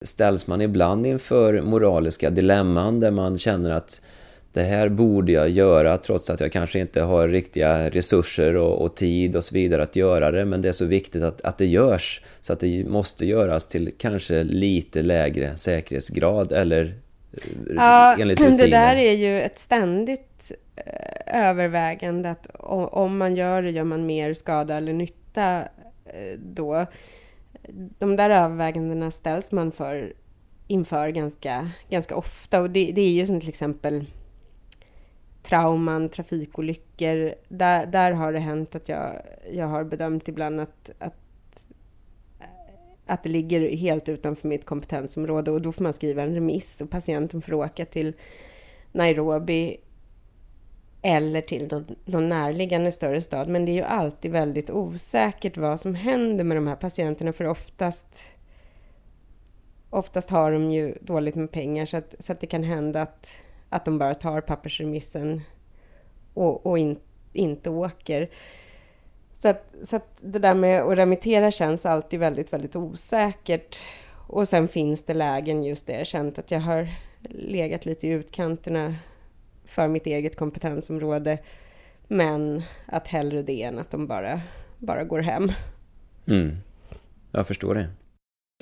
ställs 0.04 0.46
man 0.46 0.60
ibland 0.60 1.06
inför 1.06 1.62
moraliska 1.62 2.30
dilemman 2.30 3.00
där 3.00 3.10
man 3.10 3.38
känner 3.38 3.70
att 3.70 4.00
det 4.54 4.62
här 4.62 4.88
borde 4.88 5.32
jag 5.32 5.50
göra 5.50 5.96
trots 5.96 6.30
att 6.30 6.40
jag 6.40 6.52
kanske 6.52 6.78
inte 6.78 7.02
har 7.02 7.28
riktiga 7.28 7.90
resurser 7.90 8.56
och, 8.56 8.82
och, 8.82 8.96
tid 8.96 9.36
och 9.36 9.44
så 9.44 9.54
vidare 9.54 9.82
att 9.82 9.96
göra 9.96 10.30
det. 10.30 10.44
Men 10.44 10.62
det 10.62 10.68
är 10.68 10.72
så 10.72 10.84
viktigt 10.84 11.22
att, 11.22 11.40
att 11.40 11.58
det 11.58 11.66
görs 11.66 12.22
så 12.40 12.52
att 12.52 12.60
det 12.60 12.84
måste 12.84 13.26
göras 13.26 13.68
till 13.68 13.92
kanske 13.98 14.42
lite 14.42 15.02
lägre 15.02 15.56
säkerhetsgrad 15.56 16.52
eller 16.52 16.94
eh, 17.32 17.74
ja, 17.76 18.16
enligt 18.18 18.40
rutiner. 18.40 18.56
Det 18.56 18.66
där 18.66 18.96
är 18.96 19.12
ju 19.12 19.42
ett 19.42 19.58
ständigt 19.58 20.52
eh, 20.76 21.48
övervägande 21.48 22.30
att 22.30 22.46
om 22.90 23.18
man 23.18 23.36
gör 23.36 23.62
det 23.62 23.70
gör 23.70 23.84
man 23.84 24.06
mer 24.06 24.34
skada 24.34 24.76
eller 24.76 24.92
nytta 24.92 25.60
eh, 26.04 26.38
då 26.38 26.86
de 27.98 28.16
där 28.16 28.30
övervägandena 28.30 29.10
ställs 29.10 29.52
man 29.52 29.72
för 29.72 30.12
inför 30.66 31.08
ganska, 31.08 31.70
ganska 31.90 32.16
ofta. 32.16 32.60
Och 32.60 32.70
det, 32.70 32.92
det 32.92 33.00
är 33.00 33.12
ju 33.12 33.26
som 33.26 33.40
till 33.40 33.48
exempel 33.48 34.04
trauman, 35.44 36.08
trafikolyckor. 36.08 37.34
Där, 37.48 37.86
där 37.86 38.12
har 38.12 38.32
det 38.32 38.38
hänt 38.38 38.74
att 38.74 38.88
jag, 38.88 39.22
jag 39.50 39.66
har 39.66 39.84
bedömt 39.84 40.28
ibland 40.28 40.60
att, 40.60 40.90
att, 40.98 41.68
att 43.06 43.22
det 43.22 43.28
ligger 43.28 43.76
helt 43.76 44.08
utanför 44.08 44.48
mitt 44.48 44.64
kompetensområde 44.64 45.50
och 45.50 45.62
då 45.62 45.72
får 45.72 45.82
man 45.82 45.92
skriva 45.92 46.22
en 46.22 46.34
remiss 46.34 46.80
och 46.80 46.90
patienten 46.90 47.42
får 47.42 47.54
åka 47.54 47.84
till 47.84 48.14
Nairobi 48.92 49.80
eller 51.02 51.40
till 51.40 51.68
någon, 51.70 51.96
någon 52.04 52.28
närliggande 52.28 52.92
större 52.92 53.20
stad. 53.20 53.48
Men 53.48 53.64
det 53.64 53.72
är 53.72 53.74
ju 53.74 53.82
alltid 53.82 54.30
väldigt 54.30 54.70
osäkert 54.70 55.56
vad 55.56 55.80
som 55.80 55.94
händer 55.94 56.44
med 56.44 56.56
de 56.56 56.66
här 56.66 56.76
patienterna 56.76 57.32
för 57.32 57.46
oftast 57.46 58.22
Oftast 59.94 60.30
har 60.30 60.52
de 60.52 60.70
ju 60.70 60.94
dåligt 61.00 61.34
med 61.34 61.50
pengar 61.50 61.86
så 61.86 61.96
att, 61.96 62.14
så 62.18 62.32
att 62.32 62.40
det 62.40 62.46
kan 62.46 62.62
hända 62.62 63.02
att, 63.02 63.36
att 63.74 63.84
de 63.84 63.98
bara 63.98 64.14
tar 64.14 64.40
pappersremissen 64.40 65.40
och, 66.34 66.66
och 66.66 66.78
in, 66.78 66.98
inte 67.32 67.70
åker. 67.70 68.30
Så 69.34 69.48
att, 69.48 69.74
så 69.82 69.96
att 69.96 70.18
det 70.20 70.38
där 70.38 70.54
med 70.54 70.82
att 70.82 70.98
remittera 70.98 71.50
känns 71.50 71.86
alltid 71.86 72.20
väldigt, 72.20 72.52
väldigt 72.52 72.76
osäkert. 72.76 73.78
Och 74.28 74.48
sen 74.48 74.68
finns 74.68 75.02
det 75.02 75.14
lägen 75.14 75.64
just 75.64 75.86
där 75.86 75.98
jag 75.98 76.06
känt 76.06 76.38
att 76.38 76.50
jag 76.50 76.60
har 76.60 76.88
legat 77.30 77.86
lite 77.86 78.06
i 78.06 78.10
utkanterna 78.10 78.94
för 79.64 79.88
mitt 79.88 80.06
eget 80.06 80.36
kompetensområde. 80.36 81.38
Men 82.08 82.62
att 82.86 83.08
hellre 83.08 83.42
det 83.42 83.62
än 83.62 83.78
att 83.78 83.90
de 83.90 84.06
bara, 84.06 84.40
bara 84.78 85.04
går 85.04 85.20
hem. 85.20 85.52
Mm. 86.26 86.56
Jag 87.30 87.46
förstår 87.46 87.74
det. 87.74 87.88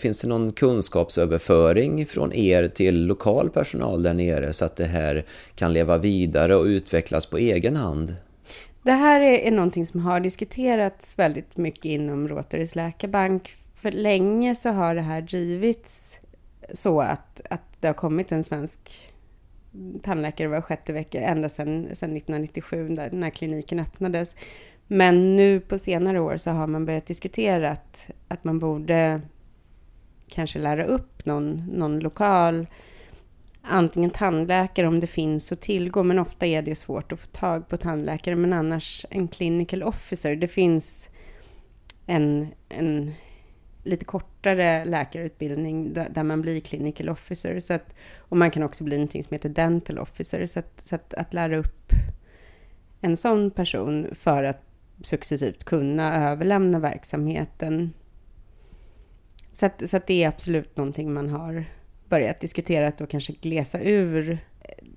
Finns 0.01 0.21
det 0.21 0.29
någon 0.29 0.53
kunskapsöverföring 0.53 2.07
från 2.07 2.33
er 2.33 2.69
till 2.69 3.07
lokal 3.07 3.51
personal 3.51 4.03
där 4.03 4.15
nere 4.15 4.53
så 4.53 4.65
att 4.65 4.77
det 4.77 4.85
här 4.85 5.27
kan 5.55 5.73
leva 5.73 5.99
vidare 5.99 6.57
och 6.57 6.65
utvecklas 6.65 7.27
på 7.27 7.39
egen 7.39 7.77
hand? 7.77 8.17
Det 8.83 8.93
här 8.93 9.21
är, 9.21 9.39
är 9.39 9.51
någonting 9.51 9.87
som 9.87 10.01
har 10.01 10.21
diskuterats 10.21 11.19
väldigt 11.19 11.57
mycket 11.57 11.85
inom 11.85 12.29
Rotarys 12.29 12.75
läkarbank. 12.75 13.55
För 13.75 13.93
länge 13.93 14.55
så 14.55 14.69
har 14.69 14.95
det 14.95 15.01
här 15.01 15.23
drivits 15.23 16.21
så 16.73 17.01
att, 17.01 17.41
att 17.51 17.63
det 17.81 17.87
har 17.87 17.95
kommit 17.95 18.33
en 18.33 18.45
svensk 18.45 19.03
tandläkare 20.03 20.49
var 20.49 20.61
sjätte 20.61 20.93
vecka 20.93 21.21
ända 21.21 21.49
sedan, 21.49 21.89
sedan 21.93 22.17
1997 22.17 22.89
där, 22.89 23.11
när 23.13 23.31
kliniken 23.31 23.81
öppnades. 23.81 24.37
Men 24.87 25.37
nu 25.37 25.61
på 25.61 25.79
senare 25.79 26.21
år 26.21 26.37
så 26.37 26.51
har 26.51 26.67
man 26.67 26.87
börjat 26.87 27.07
diskutera 27.07 27.71
att, 27.71 28.11
att 28.29 28.45
man 28.45 28.59
borde 28.59 29.21
kanske 30.33 30.59
lära 30.59 30.85
upp 30.85 31.27
någon, 31.27 31.65
någon 31.67 31.99
lokal 32.01 32.67
antingen 33.63 34.11
tandläkare 34.11 34.87
om 34.87 35.01
det 35.01 35.07
finns 35.07 35.53
att 35.53 35.61
tillgå, 35.61 36.03
men 36.03 36.19
ofta 36.19 36.47
är 36.47 36.63
det 36.63 36.75
svårt 36.75 37.13
att 37.13 37.21
få 37.21 37.27
tag 37.27 37.69
på 37.69 37.77
tandläkare, 37.77 38.37
men 38.37 38.53
annars 38.53 39.07
en 39.11 39.29
clinical 39.29 39.83
officer. 39.83 40.37
Det 40.37 40.49
finns 40.49 41.09
en, 42.07 42.49
en 42.69 43.13
lite 43.83 44.05
kortare 44.05 44.85
läkarutbildning 44.85 45.93
där 45.93 46.23
man 46.23 46.43
blir 46.43 46.61
clinical 46.61 47.09
officer. 47.09 47.61
Så 47.61 47.75
att, 47.75 47.95
och 48.19 48.37
man 48.37 48.51
kan 48.51 48.63
också 48.63 48.85
bli 48.85 48.97
någonting 48.97 49.25
som 49.25 49.35
heter 49.35 49.49
dental 49.49 49.99
officer. 49.99 50.47
Så, 50.47 50.59
att, 50.59 50.81
så 50.81 50.95
att, 50.95 51.15
att 51.15 51.35
lära 51.35 51.57
upp 51.57 51.93
en 53.01 53.17
sån 53.17 53.51
person 53.51 54.09
för 54.13 54.45
att 54.45 54.63
successivt 55.03 55.65
kunna 55.65 56.31
överlämna 56.31 56.79
verksamheten. 56.79 57.93
Så, 59.53 59.67
att, 59.67 59.91
så 59.91 59.97
att 59.97 60.07
det 60.07 60.25
är 60.25 60.29
absolut 60.29 60.77
någonting 60.77 61.13
man 61.13 61.29
har 61.29 61.65
börjat 62.09 62.41
diskutera 62.41 62.93
och 63.01 63.11
kanske 63.11 63.33
glesa 63.33 63.81
ur 63.81 64.39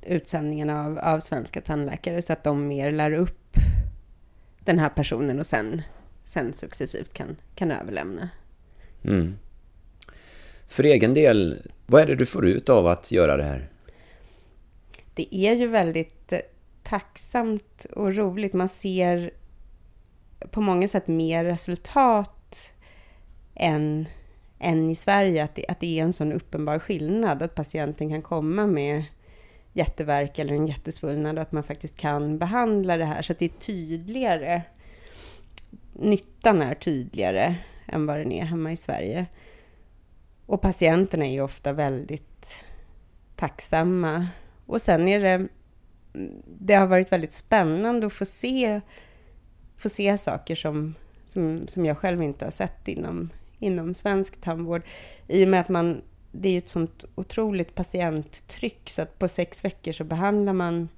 utsändningen 0.02 0.70
av, 0.70 1.00
av 1.00 1.20
svenska 1.20 1.62
tandläkare 1.62 2.22
så 2.22 2.34
att 2.34 2.44
de 2.44 2.68
mer 2.68 2.92
lär 2.92 3.12
upp 3.12 3.58
den 4.60 4.80
här 4.80 4.90
personen 4.90 5.40
och 5.40 5.46
sen, 5.46 5.82
sen 6.24 6.54
successivt 6.54 7.14
kan, 7.14 7.36
kan 7.56 7.72
överlämna. 7.72 8.30
Mm. 9.04 9.36
För 10.68 10.84
egen 10.84 11.14
del, 11.14 11.68
vad 11.86 12.02
är 12.02 12.06
det 12.06 12.16
du 12.16 12.26
får 12.26 12.46
ut 12.46 12.70
av 12.70 12.88
att 12.88 13.12
göra 13.12 13.38
det 13.38 13.44
här? 13.44 13.70
Det 15.14 15.36
är 15.36 15.54
ju 15.54 15.68
väldigt 15.68 16.32
eh, 16.32 16.40
tacksamt 16.84 17.86
och 17.96 18.16
roligt. 18.16 18.54
Man 18.54 18.70
ser 18.70 19.32
på 20.52 20.62
många 20.62 20.88
sätt 20.88 21.08
mer 21.08 21.44
resultat 21.46 22.74
än, 23.56 24.06
än 24.66 24.90
i 24.90 24.96
Sverige. 24.96 25.44
Att 25.44 25.56
det, 25.56 25.66
att 25.68 25.80
det 25.80 26.00
är 26.00 26.04
en 26.04 26.14
sån 26.14 26.32
uppenbar 26.32 26.80
skillnad. 26.80 27.44
Att 27.44 27.56
patienten 27.56 28.10
kan 28.10 28.22
komma 28.22 28.68
med 28.68 29.04
jätteverk 29.74 30.40
eller 30.40 30.54
en 30.54 30.68
jättesvullnad 30.68 31.36
och 31.38 31.42
att 31.42 31.52
man 31.52 31.64
faktiskt 31.64 31.98
kan 31.98 32.38
behandla 32.38 32.98
det 32.98 33.06
här 33.06 33.22
så 33.22 33.32
att 33.32 33.40
det 33.40 33.46
är 33.46 33.60
tydligare. 33.60 34.62
Nyttan 35.94 36.62
är 36.62 36.76
tydligare 36.76 37.56
än 37.88 38.06
vad 38.06 38.18
den 38.18 38.32
är 38.32 38.46
hemma 38.46 38.72
i 38.72 38.78
Sverige. 38.78 39.26
Och 40.46 40.62
patienterna 40.62 41.26
är 41.26 41.32
ju 41.32 41.42
ofta 41.42 41.74
väldigt 41.74 42.66
tacksamma. 43.36 44.28
Och 44.66 44.82
sen 44.82 45.08
är 45.08 45.20
det, 45.20 45.48
det 46.60 46.74
har 46.74 46.88
varit 46.88 47.12
väldigt 47.12 47.34
spännande 47.34 48.08
att 48.08 48.14
få 48.14 48.26
se, 48.26 48.82
få 49.78 49.90
se 49.90 50.18
saker 50.18 50.56
som, 50.56 50.96
som, 51.26 51.68
som 51.68 51.86
jag 51.86 51.98
själv 51.98 52.24
inte 52.24 52.46
har 52.46 52.52
sett 52.52 52.88
inom, 52.88 53.30
inom 53.60 53.94
svensk 53.94 54.42
tandvård. 54.42 54.82
I 55.28 55.46
och 55.46 55.50
med 55.50 55.60
att 55.60 55.70
man, 55.70 56.02
det 56.32 56.50
är 56.50 56.54
ju 56.54 56.58
ett 56.58 56.68
sånt 56.68 57.06
otroligt 57.16 57.76
patienttryck 57.76 58.90
så 58.90 59.02
att 59.02 59.20
på 59.20 59.28
sex 59.28 59.66
veckor 59.66 59.92
så 59.92 60.04
behandlar 60.04 60.54
man 60.54 60.90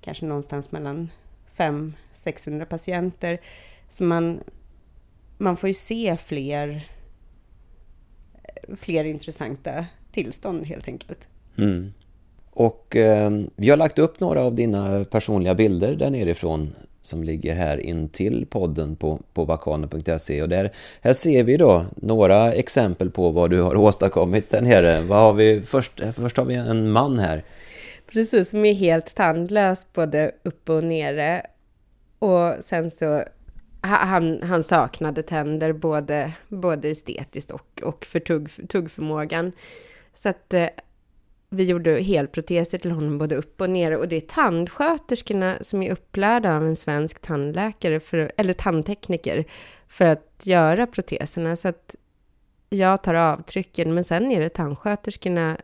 kanske 0.00 0.26
någonstans 0.26 0.72
mellan 0.72 1.10
500-600 1.56 2.64
patienter. 2.64 3.40
Så 3.88 4.04
man, 4.04 4.40
man 5.38 5.56
får 5.56 5.68
ju 5.68 5.74
se 5.74 6.16
fler, 6.16 6.88
fler 8.76 9.04
intressanta 9.04 9.86
tillstånd 10.12 10.66
helt 10.66 10.88
enkelt. 10.88 11.28
Mm. 11.58 11.92
Och 12.50 12.96
eh, 12.96 13.30
vi 13.56 13.70
har 13.70 13.76
lagt 13.76 13.98
upp 13.98 14.20
några 14.20 14.40
av 14.40 14.54
dina 14.54 15.04
personliga 15.04 15.54
bilder 15.54 15.94
där 15.94 16.10
nerifrån 16.10 16.74
som 17.02 17.24
ligger 17.24 17.54
här 17.54 17.80
in 17.80 18.08
till 18.08 18.46
podden 18.46 18.96
på, 18.96 19.20
på 19.34 19.44
vakano.se 19.44 20.42
och 20.42 20.48
där, 20.48 20.72
här 21.00 21.12
ser 21.12 21.44
vi 21.44 21.56
då 21.56 21.86
några 21.96 22.52
exempel 22.52 23.10
på 23.10 23.30
vad 23.30 23.50
du 23.50 23.60
har 23.60 23.76
åstadkommit 23.76 24.50
där 24.50 24.60
nere. 24.60 25.00
Vad 25.00 25.18
har 25.18 25.32
vi? 25.32 25.62
Först, 25.62 26.00
först 26.16 26.36
har 26.36 26.44
vi 26.44 26.54
en 26.54 26.90
man 26.90 27.18
här. 27.18 27.44
Precis, 28.06 28.50
som 28.50 28.64
är 28.64 28.74
helt 28.74 29.14
tandlös 29.14 29.86
både 29.92 30.32
uppe 30.42 30.72
och 30.72 30.84
nere. 30.84 31.46
Och 32.18 32.54
sen 32.60 32.90
så, 32.90 33.24
han, 33.80 34.42
han 34.42 34.62
saknade 34.62 35.22
tänder 35.22 35.72
både, 35.72 36.32
både 36.48 36.88
estetiskt 36.88 37.50
och, 37.50 37.82
och 37.82 38.04
för 38.04 38.20
tugg, 38.20 38.68
tuggförmågan. 38.68 39.52
Så 40.14 40.28
att 40.28 40.54
eh, 40.54 40.66
vi 41.52 41.64
gjorde 41.64 42.02
helproteser 42.02 42.78
till 42.78 42.90
honom 42.90 43.18
både 43.18 43.36
upp 43.36 43.60
och 43.60 43.70
ner 43.70 43.96
och 43.96 44.08
det 44.08 44.16
är 44.16 44.20
tandsköterskorna 44.20 45.58
som 45.60 45.82
är 45.82 45.92
upplärda 45.92 46.56
av 46.56 46.66
en 46.66 46.76
svensk 46.76 47.20
tandläkare, 47.20 48.00
för, 48.00 48.32
eller 48.36 48.54
tandtekniker, 48.54 49.44
för 49.88 50.04
att 50.04 50.42
göra 50.42 50.86
proteserna. 50.86 51.56
Så 51.56 51.68
att 51.68 51.96
jag 52.68 53.02
tar 53.02 53.14
avtrycken, 53.14 53.94
men 53.94 54.04
sen 54.04 54.32
är 54.32 54.40
det 54.40 54.48
tandsköterskorna, 54.48 55.56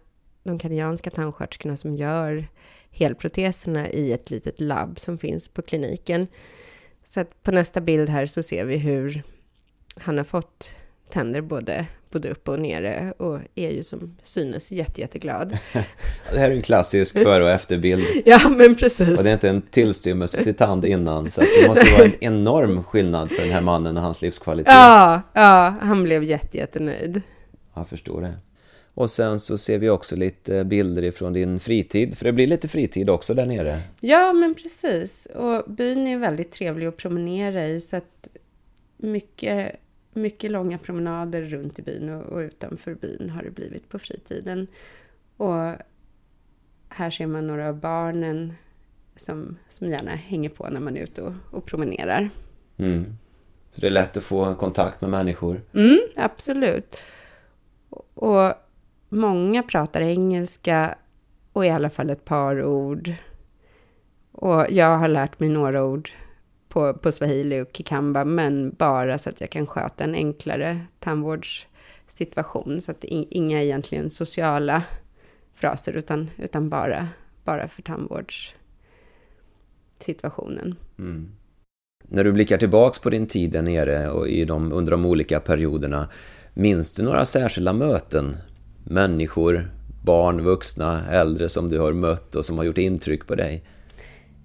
de 0.42 0.60
kenyanska 0.60 1.10
tandsköterskorna 1.10 1.76
som 1.76 1.94
gör 1.94 2.48
helproteserna 2.90 3.90
i 3.90 4.12
ett 4.12 4.30
litet 4.30 4.60
labb 4.60 4.98
som 4.98 5.18
finns 5.18 5.48
på 5.48 5.62
kliniken. 5.62 6.26
Så 7.04 7.20
att 7.20 7.42
på 7.42 7.52
nästa 7.52 7.80
bild 7.80 8.08
här 8.08 8.26
så 8.26 8.42
ser 8.42 8.64
vi 8.64 8.76
hur 8.76 9.22
han 9.96 10.16
har 10.16 10.24
fått 10.24 10.74
tänder 11.10 11.40
både 11.40 11.86
både 12.10 12.28
uppe 12.28 12.50
och 12.50 12.60
nere 12.60 13.12
och 13.16 13.40
är 13.54 13.70
ju 13.70 13.82
som 13.82 14.16
synes 14.22 14.72
jätte, 14.72 15.00
jätteglad. 15.00 15.58
det 16.32 16.38
här 16.38 16.50
är 16.50 16.54
en 16.54 16.62
klassisk 16.62 17.18
före 17.18 17.44
och 17.44 17.50
efterbild. 17.50 18.04
ja, 18.24 18.48
men 18.48 18.74
precis. 18.74 19.18
Och 19.18 19.24
det 19.24 19.30
är 19.30 19.34
inte 19.34 19.48
en 19.48 19.62
tillstymmelse 19.62 20.44
till 20.44 20.54
tand 20.54 20.84
innan, 20.84 21.30
så 21.30 21.40
det 21.40 21.68
måste 21.68 21.90
vara 21.92 22.04
en 22.04 22.24
enorm 22.24 22.84
skillnad 22.84 23.30
för 23.30 23.42
den 23.42 23.52
här 23.52 23.60
mannen 23.60 23.96
och 23.96 24.02
hans 24.02 24.22
livskvalitet. 24.22 24.72
Ja, 24.72 25.22
ja 25.32 25.74
han 25.80 26.02
blev 26.02 26.24
jätte, 26.24 26.56
jättenöjd. 26.56 27.22
Jag 27.74 27.88
förstår 27.88 28.22
det. 28.22 28.34
Och 28.94 29.10
sen 29.10 29.40
så 29.40 29.58
ser 29.58 29.78
vi 29.78 29.90
också 29.90 30.16
lite 30.16 30.64
bilder 30.64 31.04
ifrån 31.04 31.32
din 31.32 31.58
fritid, 31.58 32.18
för 32.18 32.24
det 32.24 32.32
blir 32.32 32.46
lite 32.46 32.68
fritid 32.68 33.10
också 33.10 33.34
där 33.34 33.46
nere. 33.46 33.80
Ja, 34.00 34.32
men 34.32 34.54
precis. 34.54 35.26
Och 35.26 35.64
byn 35.72 36.06
är 36.06 36.18
väldigt 36.18 36.52
trevlig 36.52 36.86
att 36.86 36.96
promenera 36.96 37.66
i, 37.66 37.80
så 37.80 37.96
att 37.96 38.28
mycket 38.96 39.76
mycket 40.18 40.50
långa 40.50 40.78
promenader 40.78 41.42
runt 41.42 41.78
i 41.78 41.82
byn 41.82 42.08
och, 42.08 42.26
och 42.26 42.38
utanför 42.38 42.94
byn 42.94 43.30
har 43.30 43.42
det 43.42 43.50
blivit 43.50 43.88
på 43.88 43.98
fritiden. 43.98 44.66
Och 45.36 45.72
här 46.88 47.10
ser 47.10 47.26
man 47.26 47.46
några 47.46 47.68
av 47.68 47.80
barnen 47.80 48.54
som, 49.16 49.56
som 49.68 49.88
gärna 49.88 50.10
hänger 50.10 50.48
på 50.48 50.68
när 50.68 50.80
man 50.80 50.96
är 50.96 51.00
ute 51.02 51.22
och, 51.22 51.32
och 51.50 51.66
promenerar. 51.66 52.30
Mm. 52.76 53.16
Så 53.68 53.80
det 53.80 53.86
är 53.86 53.90
lätt 53.90 54.16
att 54.16 54.24
få 54.24 54.54
kontakt 54.54 55.00
med 55.00 55.10
människor? 55.10 55.62
Mm, 55.74 55.98
absolut. 56.16 56.96
Och 58.14 58.52
många 59.08 59.62
pratar 59.62 60.00
engelska 60.00 60.94
och 61.52 61.66
i 61.66 61.70
alla 61.70 61.90
fall 61.90 62.10
ett 62.10 62.24
par 62.24 62.64
ord. 62.64 63.12
Och 64.32 64.66
jag 64.70 64.98
har 64.98 65.08
lärt 65.08 65.40
mig 65.40 65.48
några 65.48 65.84
ord 65.84 66.10
på, 66.68 66.94
på 66.94 67.12
swahili 67.12 67.60
och 67.60 67.68
kikamba, 67.72 68.24
men 68.24 68.74
bara 68.78 69.18
så 69.18 69.30
att 69.30 69.40
jag 69.40 69.50
kan 69.50 69.66
sköta 69.66 70.04
en 70.04 70.14
enklare 70.14 70.80
tandvårdssituation. 71.00 72.80
Så 72.80 72.90
att 72.90 73.04
inga 73.04 73.62
egentligen 73.62 74.10
sociala 74.10 74.82
fraser, 75.54 75.92
utan, 75.92 76.30
utan 76.36 76.68
bara, 76.68 77.08
bara 77.44 77.68
för 77.68 77.82
tandvårdssituationen. 77.82 80.76
Mm. 80.98 81.28
När 82.04 82.24
du 82.24 82.32
blickar 82.32 82.58
tillbaks 82.58 82.98
på 82.98 83.10
din 83.10 83.26
tid 83.26 83.50
där 83.50 83.62
nere 83.62 84.10
och 84.10 84.28
i 84.28 84.44
de, 84.44 84.72
under 84.72 84.90
de 84.90 85.06
olika 85.06 85.40
perioderna, 85.40 86.08
minns 86.54 86.94
du 86.94 87.02
några 87.02 87.24
särskilda 87.24 87.72
möten? 87.72 88.36
Människor, 88.84 89.70
barn, 90.04 90.44
vuxna, 90.44 91.08
äldre 91.10 91.48
som 91.48 91.70
du 91.70 91.78
har 91.78 91.92
mött 91.92 92.34
och 92.34 92.44
som 92.44 92.58
har 92.58 92.64
gjort 92.64 92.78
intryck 92.78 93.26
på 93.26 93.34
dig? 93.34 93.64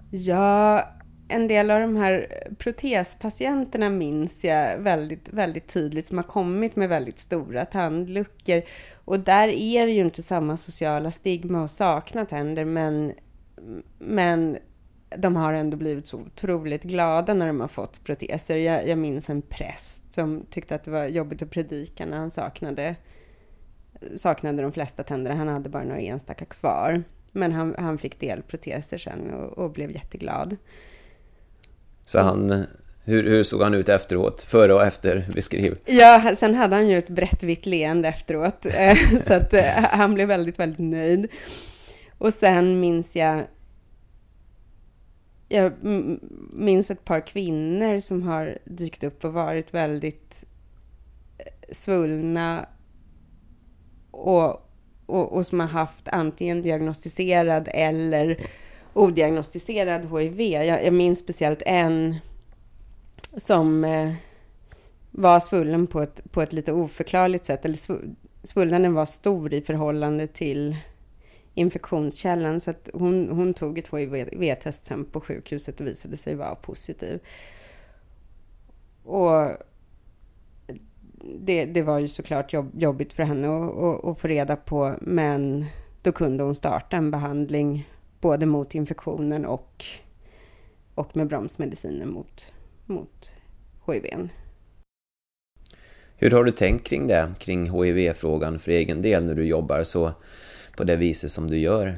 Ja, 0.09 0.89
en 1.27 1.47
del 1.47 1.71
av 1.71 1.81
de 1.81 1.95
här 1.95 2.43
protespatienterna 2.57 3.89
minns 3.89 4.43
jag 4.43 4.77
väldigt, 4.77 5.29
väldigt 5.29 5.67
tydligt 5.67 6.07
som 6.07 6.17
har 6.17 6.23
kommit 6.23 6.75
med 6.75 6.89
väldigt 6.89 7.19
stora 7.19 7.65
tandluckor. 7.65 8.61
Och 9.05 9.19
där 9.19 9.47
är 9.47 9.85
det 9.85 9.91
ju 9.91 10.01
inte 10.01 10.23
samma 10.23 10.57
sociala 10.57 11.11
stigma 11.11 11.63
att 11.63 11.71
sakna 11.71 12.25
tänder, 12.25 12.65
men, 12.65 13.13
men 13.99 14.57
de 15.17 15.35
har 15.35 15.53
ändå 15.53 15.77
blivit 15.77 16.07
så 16.07 16.17
otroligt 16.17 16.83
glada 16.83 17.33
när 17.33 17.47
de 17.47 17.59
har 17.59 17.67
fått 17.67 18.03
proteser. 18.03 18.57
Jag, 18.57 18.87
jag 18.87 18.97
minns 18.97 19.29
en 19.29 19.41
präst 19.41 20.13
som 20.13 20.45
tyckte 20.49 20.75
att 20.75 20.83
det 20.83 20.91
var 20.91 21.05
jobbigt 21.07 21.41
att 21.41 21.51
predika 21.51 22.05
när 22.05 22.17
han 22.17 22.31
saknade, 22.31 22.95
saknade 24.15 24.61
de 24.61 24.71
flesta 24.71 25.03
tänderna. 25.03 25.35
Han 25.35 25.47
hade 25.47 25.69
bara 25.69 25.83
några 25.83 26.01
enstaka 26.01 26.45
kvar. 26.45 27.03
Men 27.31 27.51
han, 27.51 27.75
han 27.77 27.97
fick 27.97 28.19
delproteser 28.19 28.97
sen 28.97 29.33
och, 29.33 29.57
och 29.57 29.71
blev 29.71 29.91
jätteglad. 29.91 30.57
Så 32.05 32.19
han, 32.19 32.65
hur, 33.03 33.23
hur 33.23 33.43
såg 33.43 33.61
han 33.61 33.73
ut 33.73 33.89
efteråt? 33.89 34.41
Före 34.41 34.73
och 34.73 34.83
efter? 34.83 35.25
Beskriv. 35.33 35.77
Ja, 35.85 36.35
sen 36.35 36.55
hade 36.55 36.75
han 36.75 36.87
ju 36.87 36.97
ett 36.97 37.09
brett 37.09 37.43
vitt 37.43 37.65
leende 37.65 38.07
efteråt. 38.07 38.65
Eh, 38.75 38.97
så 39.19 39.33
att 39.33 39.53
eh, 39.53 39.63
han 39.75 40.13
blev 40.13 40.27
väldigt, 40.27 40.59
väldigt 40.59 40.79
nöjd. 40.79 41.27
Och 42.17 42.33
sen 42.33 42.79
minns 42.79 43.15
jag 43.15 43.43
jag 45.47 45.73
minns 46.53 46.91
ett 46.91 47.05
par 47.05 47.27
kvinnor 47.27 47.99
som 47.99 48.23
har 48.23 48.57
dykt 48.65 49.03
upp 49.03 49.25
och 49.25 49.33
varit 49.33 49.73
väldigt 49.73 50.43
eh, 51.37 51.73
svullna 51.73 52.65
och, 54.11 54.69
och, 55.05 55.33
och 55.33 55.47
som 55.47 55.59
har 55.59 55.67
haft 55.67 56.07
antingen 56.07 56.61
diagnostiserad 56.61 57.69
eller 57.73 58.47
odiagnostiserad 58.93 60.01
HIV. 60.01 60.41
Jag, 60.41 60.85
jag 60.85 60.93
minns 60.93 61.19
speciellt 61.19 61.61
en 61.65 62.15
som 63.37 63.83
eh, 63.83 64.13
var 65.11 65.39
svullen 65.39 65.87
på 65.87 66.01
ett, 66.01 66.31
på 66.31 66.41
ett 66.41 66.53
lite 66.53 66.73
oförklarligt 66.73 67.45
sätt. 67.45 67.65
Eller 67.65 67.77
svullnaden 68.43 68.93
var 68.93 69.05
stor 69.05 69.53
i 69.53 69.61
förhållande 69.61 70.27
till 70.27 70.77
infektionskällan. 71.53 72.59
Så 72.59 72.71
att 72.71 72.89
hon, 72.93 73.29
hon 73.29 73.53
tog 73.53 73.77
ett 73.77 73.93
HIV-test 73.93 74.85
sen 74.85 75.05
på 75.05 75.21
sjukhuset 75.21 75.79
och 75.79 75.87
visade 75.87 76.17
sig 76.17 76.35
vara 76.35 76.55
positiv. 76.55 77.19
Och 79.03 79.51
det, 81.39 81.65
det 81.65 81.81
var 81.81 81.99
ju 81.99 82.07
såklart 82.07 82.53
jobb, 82.53 82.71
jobbigt 82.77 83.13
för 83.13 83.23
henne 83.23 83.47
att, 83.47 84.05
att 84.05 84.19
få 84.19 84.27
reda 84.27 84.55
på. 84.55 84.95
Men 85.01 85.65
då 86.01 86.11
kunde 86.11 86.43
hon 86.43 86.55
starta 86.55 86.97
en 86.97 87.11
behandling 87.11 87.87
både 88.23 88.45
mot 88.45 88.75
infektionen 88.75 89.45
och, 89.45 89.85
och 90.95 91.15
med 91.15 91.27
bromsmediciner 91.27 92.05
mot, 92.05 92.51
mot 92.85 93.33
HIV. 93.87 94.29
Hur 96.15 96.31
har 96.31 96.43
du 96.43 96.51
tänkt 96.51 96.87
kring 96.87 97.07
det, 97.07 97.33
kring 97.39 97.83
HIV-frågan 97.83 98.59
för 98.59 98.71
egen 98.71 99.01
del 99.01 99.25
när 99.25 99.35
du 99.35 99.45
jobbar 99.45 99.83
så 99.83 100.11
på 100.77 100.83
det 100.83 100.95
viset 100.95 101.31
som 101.31 101.49
du 101.49 101.57
gör? 101.57 101.97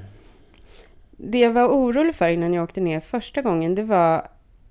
Det 1.12 1.40
jag 1.40 1.52
var 1.52 1.68
orolig 1.68 2.16
för 2.16 2.30
innan 2.30 2.54
jag 2.54 2.64
åkte 2.64 2.82
ner 2.82 3.00
första 3.00 3.42
gången, 3.42 3.76
det 3.76 3.84
var 3.84 4.28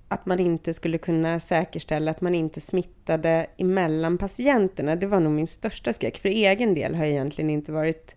att 0.08 0.26
man 0.26 0.40
inte 0.40 0.74
skulle 0.74 0.98
kunna 0.98 1.40
säkerställa 1.40 2.10
att 2.10 2.20
man 2.20 2.34
inte 2.34 2.60
smittade 2.60 3.46
emellan 3.56 4.18
patienterna. 4.18 4.96
Det 4.96 5.06
var 5.06 5.20
nog 5.20 5.32
min 5.32 5.46
största 5.46 5.92
skräck. 5.92 6.18
För 6.18 6.28
egen 6.28 6.74
del 6.74 6.94
har 6.94 7.04
jag 7.04 7.12
egentligen 7.12 7.50
inte 7.50 7.72
varit 7.72 8.16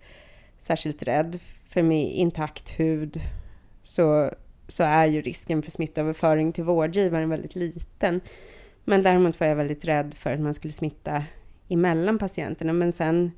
särskilt 0.58 1.04
rädd 1.04 1.40
för 1.78 1.84
med 1.84 2.12
intakt 2.12 2.70
hud 2.80 3.22
så, 3.84 4.32
så 4.68 4.84
är 4.84 5.06
ju 5.06 5.22
risken 5.22 5.62
för 5.64 5.72
smittöverföring 5.72 6.54
till 6.54 6.64
vårdgivaren 6.64 7.30
väldigt 7.30 7.56
liten. 7.56 8.22
Men 8.84 9.04
däremot 9.04 9.40
var 9.40 9.48
jag 9.48 9.56
väldigt 9.56 9.86
rädd 9.86 10.14
för 10.14 10.32
att 10.32 10.40
man 10.40 10.54
skulle 10.54 10.72
smitta 10.72 11.24
emellan 11.70 12.18
patienterna. 12.18 12.74
Men 12.74 12.92
sen 12.92 13.32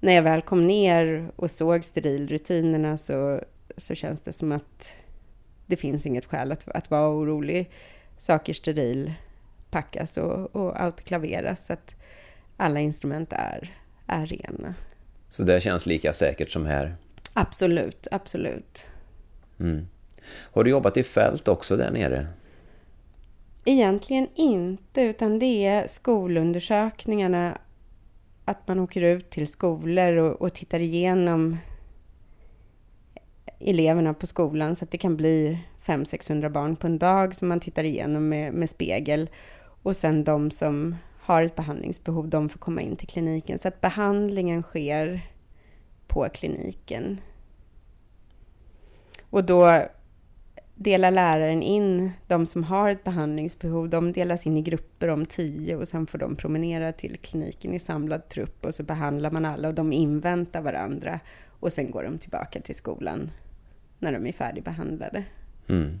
när 0.00 0.12
jag 0.12 0.22
väl 0.22 0.42
kom 0.42 0.66
ner 0.66 1.30
och 1.36 1.50
såg 1.50 1.84
sterilrutinerna 1.84 2.96
så, 2.96 3.40
så 3.76 3.94
känns 3.94 4.20
det 4.20 4.32
som 4.32 4.52
att 4.52 4.96
det 5.66 5.76
finns 5.76 6.06
inget 6.06 6.26
skäl 6.26 6.52
att, 6.52 6.68
att 6.68 6.90
vara 6.90 7.10
orolig. 7.10 7.70
Saker 8.18 8.52
steril 8.52 9.12
packas 9.70 10.16
och, 10.16 10.56
och 10.56 10.82
autoklaveras 10.82 11.66
så 11.66 11.72
att 11.72 11.94
alla 12.56 12.80
instrument 12.80 13.32
är, 13.32 13.74
är 14.06 14.26
rena. 14.26 14.74
Så 15.28 15.42
det 15.42 15.60
känns 15.60 15.86
lika 15.86 16.12
säkert 16.12 16.50
som 16.50 16.66
här? 16.66 16.96
Absolut, 17.32 18.06
absolut. 18.10 18.88
Mm. 19.60 19.86
Har 20.52 20.64
du 20.64 20.70
jobbat 20.70 20.96
i 20.96 21.02
fält 21.02 21.48
också 21.48 21.76
där 21.76 21.90
nere? 21.90 22.26
Egentligen 23.64 24.28
inte, 24.34 25.02
utan 25.02 25.38
det 25.38 25.66
är 25.66 25.86
skolundersökningarna. 25.86 27.58
Att 28.44 28.68
man 28.68 28.78
åker 28.78 29.02
ut 29.02 29.30
till 29.30 29.46
skolor 29.46 30.16
och, 30.16 30.42
och 30.42 30.54
tittar 30.54 30.80
igenom 30.80 31.58
eleverna 33.58 34.14
på 34.14 34.26
skolan 34.26 34.76
så 34.76 34.84
att 34.84 34.90
det 34.90 34.98
kan 34.98 35.16
bli 35.16 35.58
500-600 35.86 36.48
barn 36.48 36.76
på 36.76 36.86
en 36.86 36.98
dag 36.98 37.34
som 37.34 37.48
man 37.48 37.60
tittar 37.60 37.84
igenom 37.84 38.28
med, 38.28 38.52
med 38.52 38.70
spegel. 38.70 39.30
Och 39.82 39.96
sen 39.96 40.24
de 40.24 40.50
som 40.50 40.96
har 41.20 41.42
ett 41.42 41.56
behandlingsbehov, 41.56 42.28
de 42.28 42.48
får 42.48 42.58
komma 42.58 42.80
in 42.80 42.96
till 42.96 43.08
kliniken. 43.08 43.58
Så 43.58 43.68
att 43.68 43.80
behandlingen 43.80 44.62
sker 44.62 45.20
på 46.12 46.28
kliniken. 46.28 47.20
Och 49.30 49.44
då 49.44 49.86
delar 50.74 51.10
läraren 51.10 51.62
in 51.62 52.10
de 52.26 52.46
som 52.46 52.64
har 52.64 52.90
ett 52.90 53.04
behandlingsbehov, 53.04 53.88
de 53.88 54.12
delas 54.12 54.46
in 54.46 54.56
i 54.56 54.62
grupper 54.62 55.08
om 55.08 55.26
tio 55.26 55.76
och 55.76 55.88
sen 55.88 56.06
får 56.06 56.18
de 56.18 56.36
promenera 56.36 56.92
till 56.92 57.18
kliniken 57.22 57.74
i 57.74 57.78
samlad 57.78 58.28
trupp 58.28 58.64
och 58.64 58.74
så 58.74 58.82
behandlar 58.82 59.30
man 59.30 59.44
alla 59.44 59.68
och 59.68 59.74
de 59.74 59.92
inväntar 59.92 60.62
varandra 60.62 61.20
och 61.60 61.72
sen 61.72 61.90
går 61.90 62.02
de 62.02 62.18
tillbaka 62.18 62.60
till 62.60 62.74
skolan 62.74 63.30
när 63.98 64.12
de 64.12 64.26
är 64.26 64.32
färdigbehandlade. 64.32 65.24
Mm. 65.68 66.00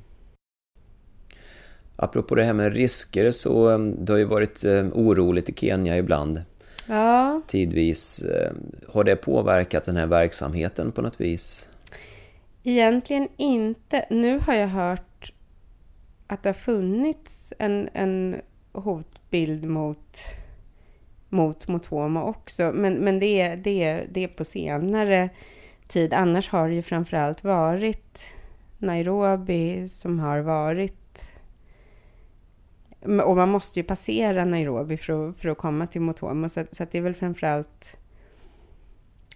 Apropå 1.96 2.34
det 2.34 2.44
här 2.44 2.52
med 2.52 2.72
risker 2.72 3.30
så 3.30 3.70
eh, 3.70 3.78
det 3.78 4.12
har 4.12 4.18
ju 4.18 4.24
varit 4.24 4.64
eh, 4.64 4.86
oroligt 4.92 5.48
i 5.48 5.54
Kenya 5.54 5.96
ibland. 5.96 6.42
Ja. 6.88 7.42
Tidvis. 7.46 8.24
Um, 8.24 8.72
har 8.88 9.04
det 9.04 9.16
påverkat 9.16 9.84
den 9.84 9.96
här 9.96 10.06
verksamheten 10.06 10.92
på 10.92 11.02
något 11.02 11.20
vis? 11.20 11.68
Egentligen 12.62 13.28
inte. 13.36 14.06
Nu 14.10 14.38
har 14.38 14.54
jag 14.54 14.68
hört 14.68 15.32
att 16.26 16.42
det 16.42 16.48
har 16.48 16.54
funnits 16.54 17.52
en, 17.58 17.88
en 17.92 18.40
hotbild 18.72 19.64
mot, 19.64 20.18
mot 21.28 21.68
Motoma 21.68 22.24
också. 22.24 22.72
Men, 22.74 22.94
men 22.94 23.18
det, 23.18 23.40
är, 23.40 23.56
det, 23.56 23.84
är, 23.84 24.06
det 24.10 24.24
är 24.24 24.28
på 24.28 24.44
senare 24.44 25.30
tid. 25.88 26.14
Annars 26.14 26.48
har 26.48 26.68
det 26.68 26.74
ju 26.74 26.82
framförallt 26.82 27.44
varit 27.44 28.34
Nairobi 28.78 29.88
som 29.88 30.18
har 30.18 30.40
varit 30.40 31.01
och 33.04 33.36
man 33.36 33.48
måste 33.48 33.80
ju 33.80 33.84
passera 33.84 34.44
Nairobi 34.44 34.96
för 34.96 35.28
att, 35.28 35.36
för 35.36 35.48
att 35.48 35.58
komma 35.58 35.86
till 35.86 36.00
Motomo, 36.00 36.48
så, 36.48 36.64
så 36.72 36.86
det 36.90 36.98
är 36.98 37.02
väl 37.02 37.14
framförallt 37.14 37.96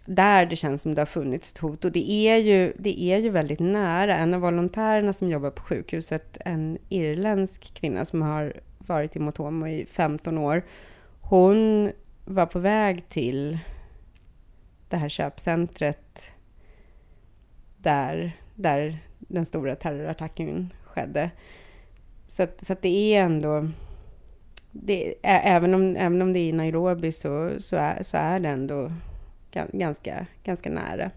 där 0.07 0.47
det 0.47 0.57
känns 0.57 0.83
som 0.83 0.95
det 0.95 1.01
har 1.01 1.07
funnits 1.07 1.53
ett 1.53 1.59
hot. 1.59 1.85
Och 1.85 1.93
det 1.93 2.11
är 2.11 2.37
ju, 2.37 2.73
det 2.79 3.03
är 3.03 3.19
ju 3.19 3.31
väldigt 3.31 3.61
nära. 3.61 4.17
En 4.17 4.35
av 4.35 4.41
volontärerna 4.41 5.13
som 5.13 5.29
jobbar 5.29 5.51
på 5.51 5.63
sjukhuset, 5.63 6.39
en 6.45 6.79
irländsk 6.89 7.75
kvinna 7.75 8.05
som 8.05 8.23
har 8.23 8.61
varit 8.79 9.17
i 9.17 9.19
Motomo 9.19 9.67
i 9.67 9.87
15 9.91 10.39
år, 10.39 10.63
hon 11.21 11.93
var 12.25 12.47
på 12.47 12.59
väg 12.59 13.09
till 13.09 13.59
det 14.89 14.97
här 14.97 15.09
köpcentret 15.09 16.23
där, 17.77 18.37
där 18.55 18.99
den 19.19 19.47
stora 19.47 19.75
terrorattacken 19.75 20.73
skedde. 20.85 21.31
Så, 22.27 22.43
att, 22.43 22.65
så 22.65 22.73
att 22.73 22.83
det 22.83 23.15
är 23.15 23.23
ändå... 23.23 23.69
Det, 24.73 25.15
även, 25.23 25.75
om, 25.75 25.97
även 25.97 26.23
om 26.23 26.33
det 26.33 26.39
är 26.39 26.49
i 26.49 26.53
Nairobi 26.53 27.12
så, 27.12 27.51
så, 27.59 27.77
är, 27.77 28.03
så 28.03 28.17
är 28.17 28.41
det 28.41 28.49
ändå 28.49 28.93
ganska, 29.73 30.27
ganska 30.45 30.71
nära. 30.71 31.11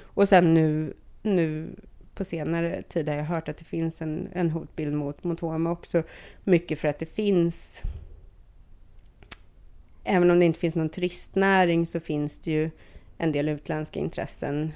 Och 0.00 0.28
sen 0.28 0.54
nu, 0.54 0.94
nu 1.22 1.70
på 2.14 2.24
senare 2.24 2.82
tid 2.82 3.08
har 3.08 3.16
jag 3.16 3.24
hört 3.24 3.48
att 3.48 3.56
det 3.56 3.64
finns 3.64 4.02
en, 4.02 4.28
en 4.32 4.50
hotbild 4.50 4.94
mot 4.94 5.24
Motoma 5.24 5.70
också. 5.70 6.02
Mycket 6.44 6.78
för 6.78 6.88
att 6.88 6.98
det 6.98 7.06
finns... 7.06 7.82
Även 10.04 10.30
om 10.30 10.38
det 10.38 10.44
inte 10.44 10.58
finns 10.58 10.74
någon 10.74 10.88
turistnäring 10.88 11.86
så 11.86 12.00
finns 12.00 12.38
det 12.38 12.50
ju 12.50 12.70
en 13.18 13.32
del 13.32 13.48
utländska 13.48 14.00
intressen. 14.00 14.72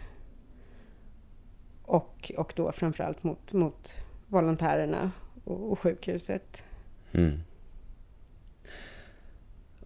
Och, 1.82 2.32
och 2.36 2.52
då 2.56 2.72
framförallt 2.72 3.22
mot, 3.22 3.52
mot 3.52 3.96
volontärerna 4.28 5.10
och, 5.50 5.72
och 5.72 5.78
sjukhuset. 5.78 6.64
Mm. 7.12 7.40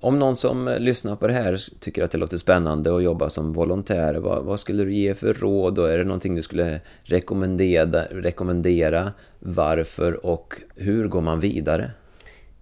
Om 0.01 0.19
någon 0.19 0.37
som 0.37 0.77
lyssnar 0.79 1.17
på 1.17 1.27
det 1.27 1.33
här 1.33 1.61
tycker 1.81 2.05
att 2.05 2.11
det 2.11 2.19
låter 2.19 2.37
spännande 2.37 2.97
att 2.97 3.03
jobba 3.03 3.29
som 3.29 3.53
volontär, 3.53 4.15
vad, 4.15 4.45
vad 4.45 4.61
skulle 4.61 4.85
du 4.85 4.95
ge 4.95 5.15
för 5.15 5.35
råd? 5.35 5.79
Och 5.79 5.91
är 5.91 5.99
det 5.99 6.05
någonting 6.05 6.35
du 6.35 6.43
skulle 6.43 6.81
rekommendera, 7.03 8.05
rekommendera? 8.05 9.13
Varför 9.39 10.27
och 10.27 10.55
hur 10.77 11.09
går 11.09 11.21
man 11.21 11.41
vidare? 11.41 11.91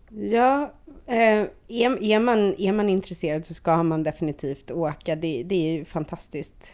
Ja, 0.08 0.72
eh, 1.06 1.46
är, 1.68 2.02
är, 2.02 2.20
man, 2.20 2.54
är 2.58 2.72
man 2.72 2.88
intresserad 2.88 3.46
så 3.46 3.54
ska 3.54 3.82
man 3.82 4.02
definitivt 4.02 4.70
åka. 4.70 5.16
Det, 5.16 5.42
det 5.42 5.54
är 5.54 5.72
ju 5.72 5.84
fantastiskt 5.84 6.72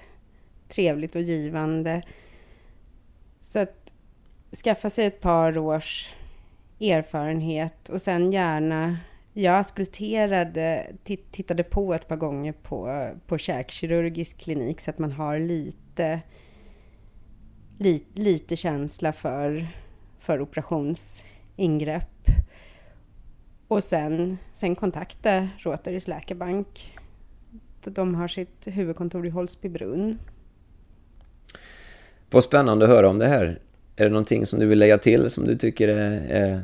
trevligt 0.68 1.14
och 1.14 1.22
givande. 1.22 2.02
Så 3.40 3.58
att 3.58 3.92
skaffa 4.64 4.90
sig 4.90 5.06
ett 5.06 5.20
par 5.20 5.58
års 5.58 6.12
erfarenhet 6.80 7.88
och 7.88 8.02
sen 8.02 8.32
gärna 8.32 8.96
jag 9.32 9.66
skulpterade, 9.66 10.92
tittade 11.30 11.62
på 11.64 11.94
ett 11.94 12.08
par 12.08 12.16
gånger 12.16 12.52
på, 12.52 13.10
på 13.26 13.38
käkkirurgisk 13.38 14.38
klinik 14.38 14.80
så 14.80 14.90
att 14.90 14.98
man 14.98 15.12
har 15.12 15.38
lite, 15.38 16.20
li, 17.78 18.04
lite 18.14 18.56
känsla 18.56 19.12
för, 19.12 19.66
för 20.18 20.40
operationsingrepp. 20.40 22.24
Och 23.68 23.84
sen, 23.84 24.38
sen 24.52 24.76
kontakta 24.76 25.48
Rotarys 25.58 26.08
läkarbank. 26.08 26.98
De 27.84 28.14
har 28.14 28.28
sitt 28.28 28.66
huvudkontor 28.66 29.26
i 29.26 29.30
Holsbybrunn. 29.30 30.18
Vad 32.30 32.44
spännande 32.44 32.84
att 32.84 32.90
höra 32.90 33.08
om 33.08 33.18
det 33.18 33.26
här. 33.26 33.60
Är 34.00 34.04
det 34.04 34.10
någonting 34.10 34.46
som 34.46 34.60
du 34.60 34.66
vill 34.66 34.78
lägga 34.78 34.98
till 34.98 35.30
som 35.30 35.44
du 35.44 35.54
tycker 35.54 35.88
är, 35.88 36.26
är 36.30 36.62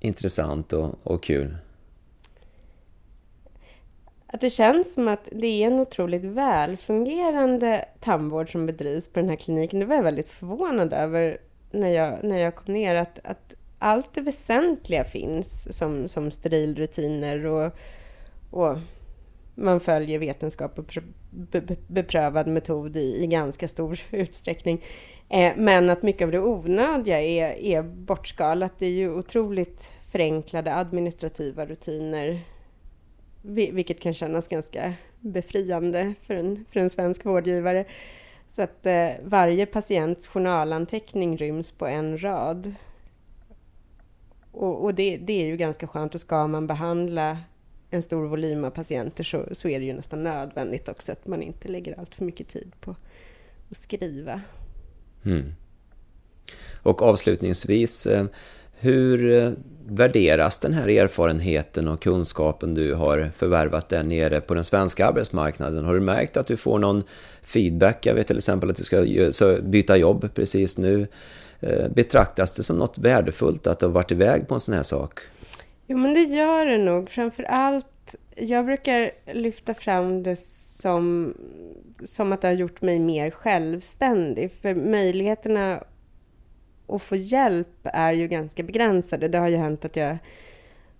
intressant 0.00 0.72
och, 0.72 0.94
och 1.02 1.22
kul? 1.22 1.56
Att 4.26 4.40
det 4.40 4.50
känns 4.50 4.92
som 4.92 5.08
att 5.08 5.28
det 5.32 5.46
är 5.46 5.66
en 5.66 5.78
otroligt 5.78 6.24
välfungerande 6.24 7.84
tandvård 8.00 8.52
som 8.52 8.66
bedrivs 8.66 9.08
på 9.08 9.20
den 9.20 9.28
här 9.28 9.36
kliniken. 9.36 9.80
Det 9.80 9.86
var 9.86 9.96
jag 9.96 10.02
väldigt 10.02 10.28
förvånad 10.28 10.92
över 10.92 11.38
när 11.70 11.88
jag, 11.88 12.24
när 12.24 12.38
jag 12.38 12.54
kom 12.54 12.74
ner. 12.74 12.94
Att, 12.94 13.20
att 13.24 13.54
allt 13.78 14.14
det 14.14 14.20
väsentliga 14.20 15.04
finns 15.04 15.76
som, 15.78 16.08
som 16.08 16.30
sterilrutiner 16.30 17.46
och, 17.46 17.72
och 18.50 18.78
man 19.54 19.80
följer 19.80 20.18
vetenskap 20.18 20.78
och 20.78 20.98
beprövad 21.88 22.46
metod 22.46 22.96
i, 22.96 23.24
i 23.24 23.26
ganska 23.26 23.68
stor 23.68 24.00
utsträckning. 24.10 24.82
Eh, 25.28 25.52
men 25.56 25.90
att 25.90 26.02
mycket 26.02 26.24
av 26.24 26.32
det 26.32 26.40
onödiga 26.40 27.20
är, 27.20 27.52
är 27.58 27.82
bortskalat. 27.82 28.72
Det 28.78 28.86
är 28.86 28.90
ju 28.90 29.12
otroligt 29.14 29.90
förenklade 30.12 30.74
administrativa 30.74 31.66
rutiner, 31.66 32.40
vilket 33.42 34.00
kan 34.00 34.14
kännas 34.14 34.48
ganska 34.48 34.94
befriande 35.20 36.14
för 36.26 36.34
en, 36.34 36.64
för 36.72 36.80
en 36.80 36.90
svensk 36.90 37.24
vårdgivare. 37.24 37.84
Så 38.48 38.62
att 38.62 38.86
eh, 38.86 39.10
varje 39.24 39.66
patients 39.66 40.26
journalanteckning 40.26 41.36
ryms 41.36 41.72
på 41.72 41.86
en 41.86 42.22
rad. 42.22 42.74
Och, 44.52 44.84
och 44.84 44.94
det, 44.94 45.16
det, 45.16 45.42
är 45.42 45.46
ju 45.46 45.56
ganska 45.56 45.86
skönt. 45.86 46.14
Och 46.14 46.20
ska 46.20 46.46
man 46.46 46.66
behandla 46.66 47.38
en 47.90 48.02
stor 48.02 48.26
volym 48.26 48.64
av 48.64 48.70
patienter 48.70 49.24
så, 49.24 49.44
så 49.52 49.68
är 49.68 49.80
det 49.80 49.86
ju 49.86 49.92
nästan 49.92 50.22
nödvändigt 50.22 50.88
också 50.88 51.12
att 51.12 51.26
man 51.26 51.42
inte 51.42 51.68
lägger 51.68 51.98
allt 51.98 52.14
för 52.14 52.24
mycket 52.24 52.48
tid 52.48 52.72
på 52.80 52.96
att 53.70 53.76
skriva. 53.76 54.40
Mm. 55.26 55.54
Och 56.82 57.02
avslutningsvis, 57.02 58.06
eh, 58.06 58.24
hur 58.78 59.32
eh, 59.32 59.50
värderas 59.88 60.58
den 60.58 60.72
här 60.72 60.88
erfarenheten 60.88 61.88
och 61.88 62.02
kunskapen 62.02 62.74
du 62.74 62.94
har 62.94 63.30
förvärvat 63.36 63.88
där 63.88 64.02
nere 64.02 64.40
på 64.40 64.54
den 64.54 64.64
svenska 64.64 65.06
arbetsmarknaden? 65.06 65.84
Har 65.84 65.94
du 65.94 66.00
märkt 66.00 66.36
att 66.36 66.46
du 66.46 66.56
får 66.56 66.78
någon 66.78 67.02
feedback? 67.42 68.06
Jag 68.06 68.14
vet 68.14 68.26
till 68.26 68.36
exempel 68.36 68.70
att 68.70 68.76
du 68.76 68.84
ska 68.84 69.04
byta 69.62 69.96
jobb 69.96 70.34
precis 70.34 70.78
nu. 70.78 71.06
Eh, 71.60 71.88
betraktas 71.88 72.56
det 72.56 72.62
som 72.62 72.78
något 72.78 72.98
värdefullt 72.98 73.66
att 73.66 73.78
du 73.78 73.86
har 73.86 73.92
varit 73.92 74.12
iväg 74.12 74.48
på 74.48 74.54
en 74.54 74.60
sån 74.60 74.74
här 74.74 74.82
sak? 74.82 75.20
Jo, 75.86 75.98
men 75.98 76.14
det 76.14 76.22
gör 76.22 76.66
det 76.66 76.78
nog. 76.78 77.10
Framför 77.10 77.42
allt, 77.42 77.86
jag 78.36 78.66
brukar 78.66 79.10
lyfta 79.32 79.74
fram 79.74 80.22
det 80.22 80.36
som, 80.36 81.34
som 82.04 82.32
att 82.32 82.40
det 82.40 82.48
har 82.48 82.54
gjort 82.54 82.82
mig 82.82 82.98
mer 82.98 83.30
självständig. 83.30 84.52
För 84.52 84.74
möjligheterna 84.74 85.84
att 86.86 87.02
få 87.02 87.16
hjälp 87.16 87.68
är 87.82 88.12
ju 88.12 88.28
ganska 88.28 88.62
begränsade. 88.62 89.28
Det 89.28 89.38
har 89.38 89.48
ju 89.48 89.56
hänt 89.56 89.84
att 89.84 89.96
jag 89.96 90.18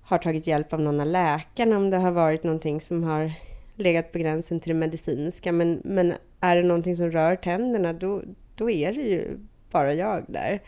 har 0.02 0.18
tagit 0.18 0.46
hjälp 0.46 0.72
av 0.72 0.80
någon 0.80 1.00
av 1.00 1.06
läkarna 1.06 1.76
om 1.76 1.90
det 1.90 1.96
har 1.96 2.12
varit 2.12 2.44
någonting 2.44 2.80
som 2.80 3.04
har 3.04 3.32
legat 3.74 4.12
på 4.12 4.18
gränsen 4.18 4.60
till 4.60 4.68
det 4.68 4.78
medicinska. 4.78 5.52
Men, 5.52 5.80
men 5.84 6.14
är 6.40 6.56
det 6.56 6.62
någonting 6.62 6.96
som 6.96 7.10
rör 7.10 7.36
tänderna, 7.36 7.92
då, 7.92 8.22
då 8.54 8.70
är 8.70 8.92
det 8.92 9.02
ju 9.02 9.38
bara 9.70 9.94
jag 9.94 10.24
där. 10.28 10.62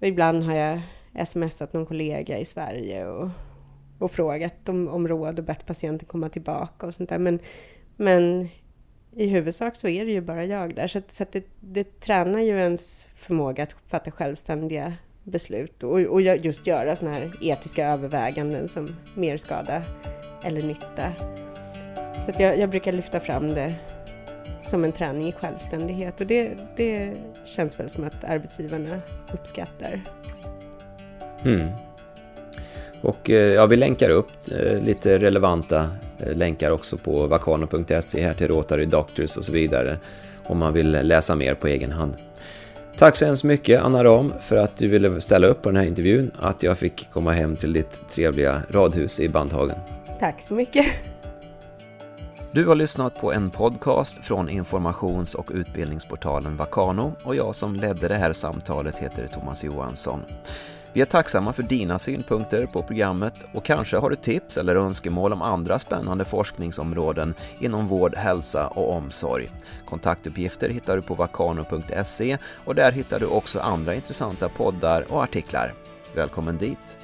Och 0.00 0.06
ibland 0.06 0.42
har 0.42 0.54
jag 0.54 0.80
smsat 1.28 1.72
någon 1.72 1.86
kollega 1.86 2.38
i 2.38 2.44
Sverige 2.44 3.06
och, 3.06 3.28
och 3.98 4.10
frågat 4.10 4.68
om, 4.68 4.88
om 4.88 5.08
råd 5.08 5.38
och 5.38 5.44
bett 5.44 5.66
patienten 5.66 6.08
komma 6.08 6.28
tillbaka 6.28 6.86
och 6.86 6.94
sånt 6.94 7.08
där. 7.08 7.18
Men, 7.18 7.38
men 7.96 8.48
i 9.16 9.26
huvudsak 9.26 9.76
så 9.76 9.88
är 9.88 10.04
det 10.04 10.12
ju 10.12 10.20
bara 10.20 10.44
jag 10.44 10.74
där. 10.74 10.86
Så, 10.86 11.00
så 11.08 11.24
det, 11.32 11.44
det 11.60 12.00
tränar 12.00 12.40
ju 12.40 12.58
ens 12.58 13.08
förmåga 13.16 13.62
att 13.62 13.74
fatta 13.88 14.10
självständiga 14.10 14.92
beslut 15.22 15.82
och, 15.82 16.00
och 16.00 16.22
just 16.22 16.66
göra 16.66 16.96
sådana 16.96 17.16
här 17.16 17.38
etiska 17.40 17.88
överväganden 17.88 18.68
som 18.68 18.96
mer 19.14 19.36
skada 19.36 19.82
eller 20.44 20.62
nytta. 20.62 21.12
Så 22.26 22.32
jag, 22.38 22.58
jag, 22.58 22.70
brukar 22.70 22.92
lyfta 22.92 23.20
fram 23.20 23.48
det 23.48 23.74
som 24.64 24.84
en 24.84 24.92
träning 24.92 25.28
i 25.28 25.32
självständighet 25.32 26.20
och 26.20 26.26
det, 26.26 26.56
det 26.76 27.16
känns 27.44 27.80
väl 27.80 27.88
som 27.88 28.04
att 28.04 28.24
arbetsgivarna 28.24 29.00
uppskattar. 29.32 30.00
Mm. 31.44 31.87
Och 33.00 33.30
eh, 33.30 33.54
ja, 33.54 33.66
vi 33.66 33.76
länkar 33.76 34.10
upp 34.10 34.30
eh, 34.50 34.82
lite 34.82 35.18
relevanta 35.18 35.88
eh, 36.18 36.36
länkar 36.36 36.70
också 36.70 36.98
på 36.98 37.26
vakano.se 37.26 38.22
här 38.22 38.34
till 38.34 38.48
Rotary 38.48 38.84
Doctors 38.84 39.36
och 39.36 39.44
så 39.44 39.52
vidare 39.52 39.98
om 40.46 40.58
man 40.58 40.72
vill 40.72 40.90
läsa 40.90 41.34
mer 41.34 41.54
på 41.54 41.66
egen 41.66 41.92
hand. 41.92 42.14
Tack 42.98 43.16
så 43.16 43.26
hemskt 43.26 43.44
mycket 43.44 43.82
Anna 43.82 44.04
Ram 44.04 44.32
för 44.40 44.56
att 44.56 44.76
du 44.76 44.88
ville 44.88 45.20
ställa 45.20 45.46
upp 45.46 45.62
på 45.62 45.68
den 45.68 45.76
här 45.76 45.86
intervjun, 45.86 46.30
att 46.38 46.62
jag 46.62 46.78
fick 46.78 47.10
komma 47.12 47.32
hem 47.32 47.56
till 47.56 47.72
ditt 47.72 48.08
trevliga 48.08 48.62
radhus 48.70 49.20
i 49.20 49.28
Bandhagen. 49.28 49.78
Tack 50.20 50.42
så 50.42 50.54
mycket. 50.54 50.86
Du 52.52 52.66
har 52.66 52.74
lyssnat 52.74 53.20
på 53.20 53.32
en 53.32 53.50
podcast 53.50 54.24
från 54.24 54.48
informations 54.48 55.34
och 55.34 55.50
utbildningsportalen 55.54 56.56
Vakano 56.56 57.12
och 57.24 57.34
jag 57.34 57.54
som 57.54 57.74
ledde 57.74 58.08
det 58.08 58.14
här 58.14 58.32
samtalet 58.32 58.98
heter 58.98 59.26
Thomas 59.26 59.64
Johansson. 59.64 60.22
Vi 60.98 61.02
är 61.02 61.06
tacksamma 61.06 61.52
för 61.52 61.62
dina 61.62 61.98
synpunkter 61.98 62.66
på 62.66 62.82
programmet 62.82 63.34
och 63.54 63.64
kanske 63.64 63.96
har 63.96 64.10
du 64.10 64.16
tips 64.16 64.56
eller 64.56 64.76
önskemål 64.76 65.32
om 65.32 65.42
andra 65.42 65.78
spännande 65.78 66.24
forskningsområden 66.24 67.34
inom 67.60 67.88
vård, 67.88 68.16
hälsa 68.16 68.66
och 68.66 68.92
omsorg. 68.92 69.50
Kontaktuppgifter 69.84 70.68
hittar 70.70 70.96
du 70.96 71.02
på 71.02 71.14
vakano.se 71.14 72.38
och 72.64 72.74
där 72.74 72.92
hittar 72.92 73.20
du 73.20 73.26
också 73.26 73.60
andra 73.60 73.94
intressanta 73.94 74.48
poddar 74.48 75.04
och 75.08 75.22
artiklar. 75.22 75.74
Välkommen 76.14 76.56
dit! 76.58 76.97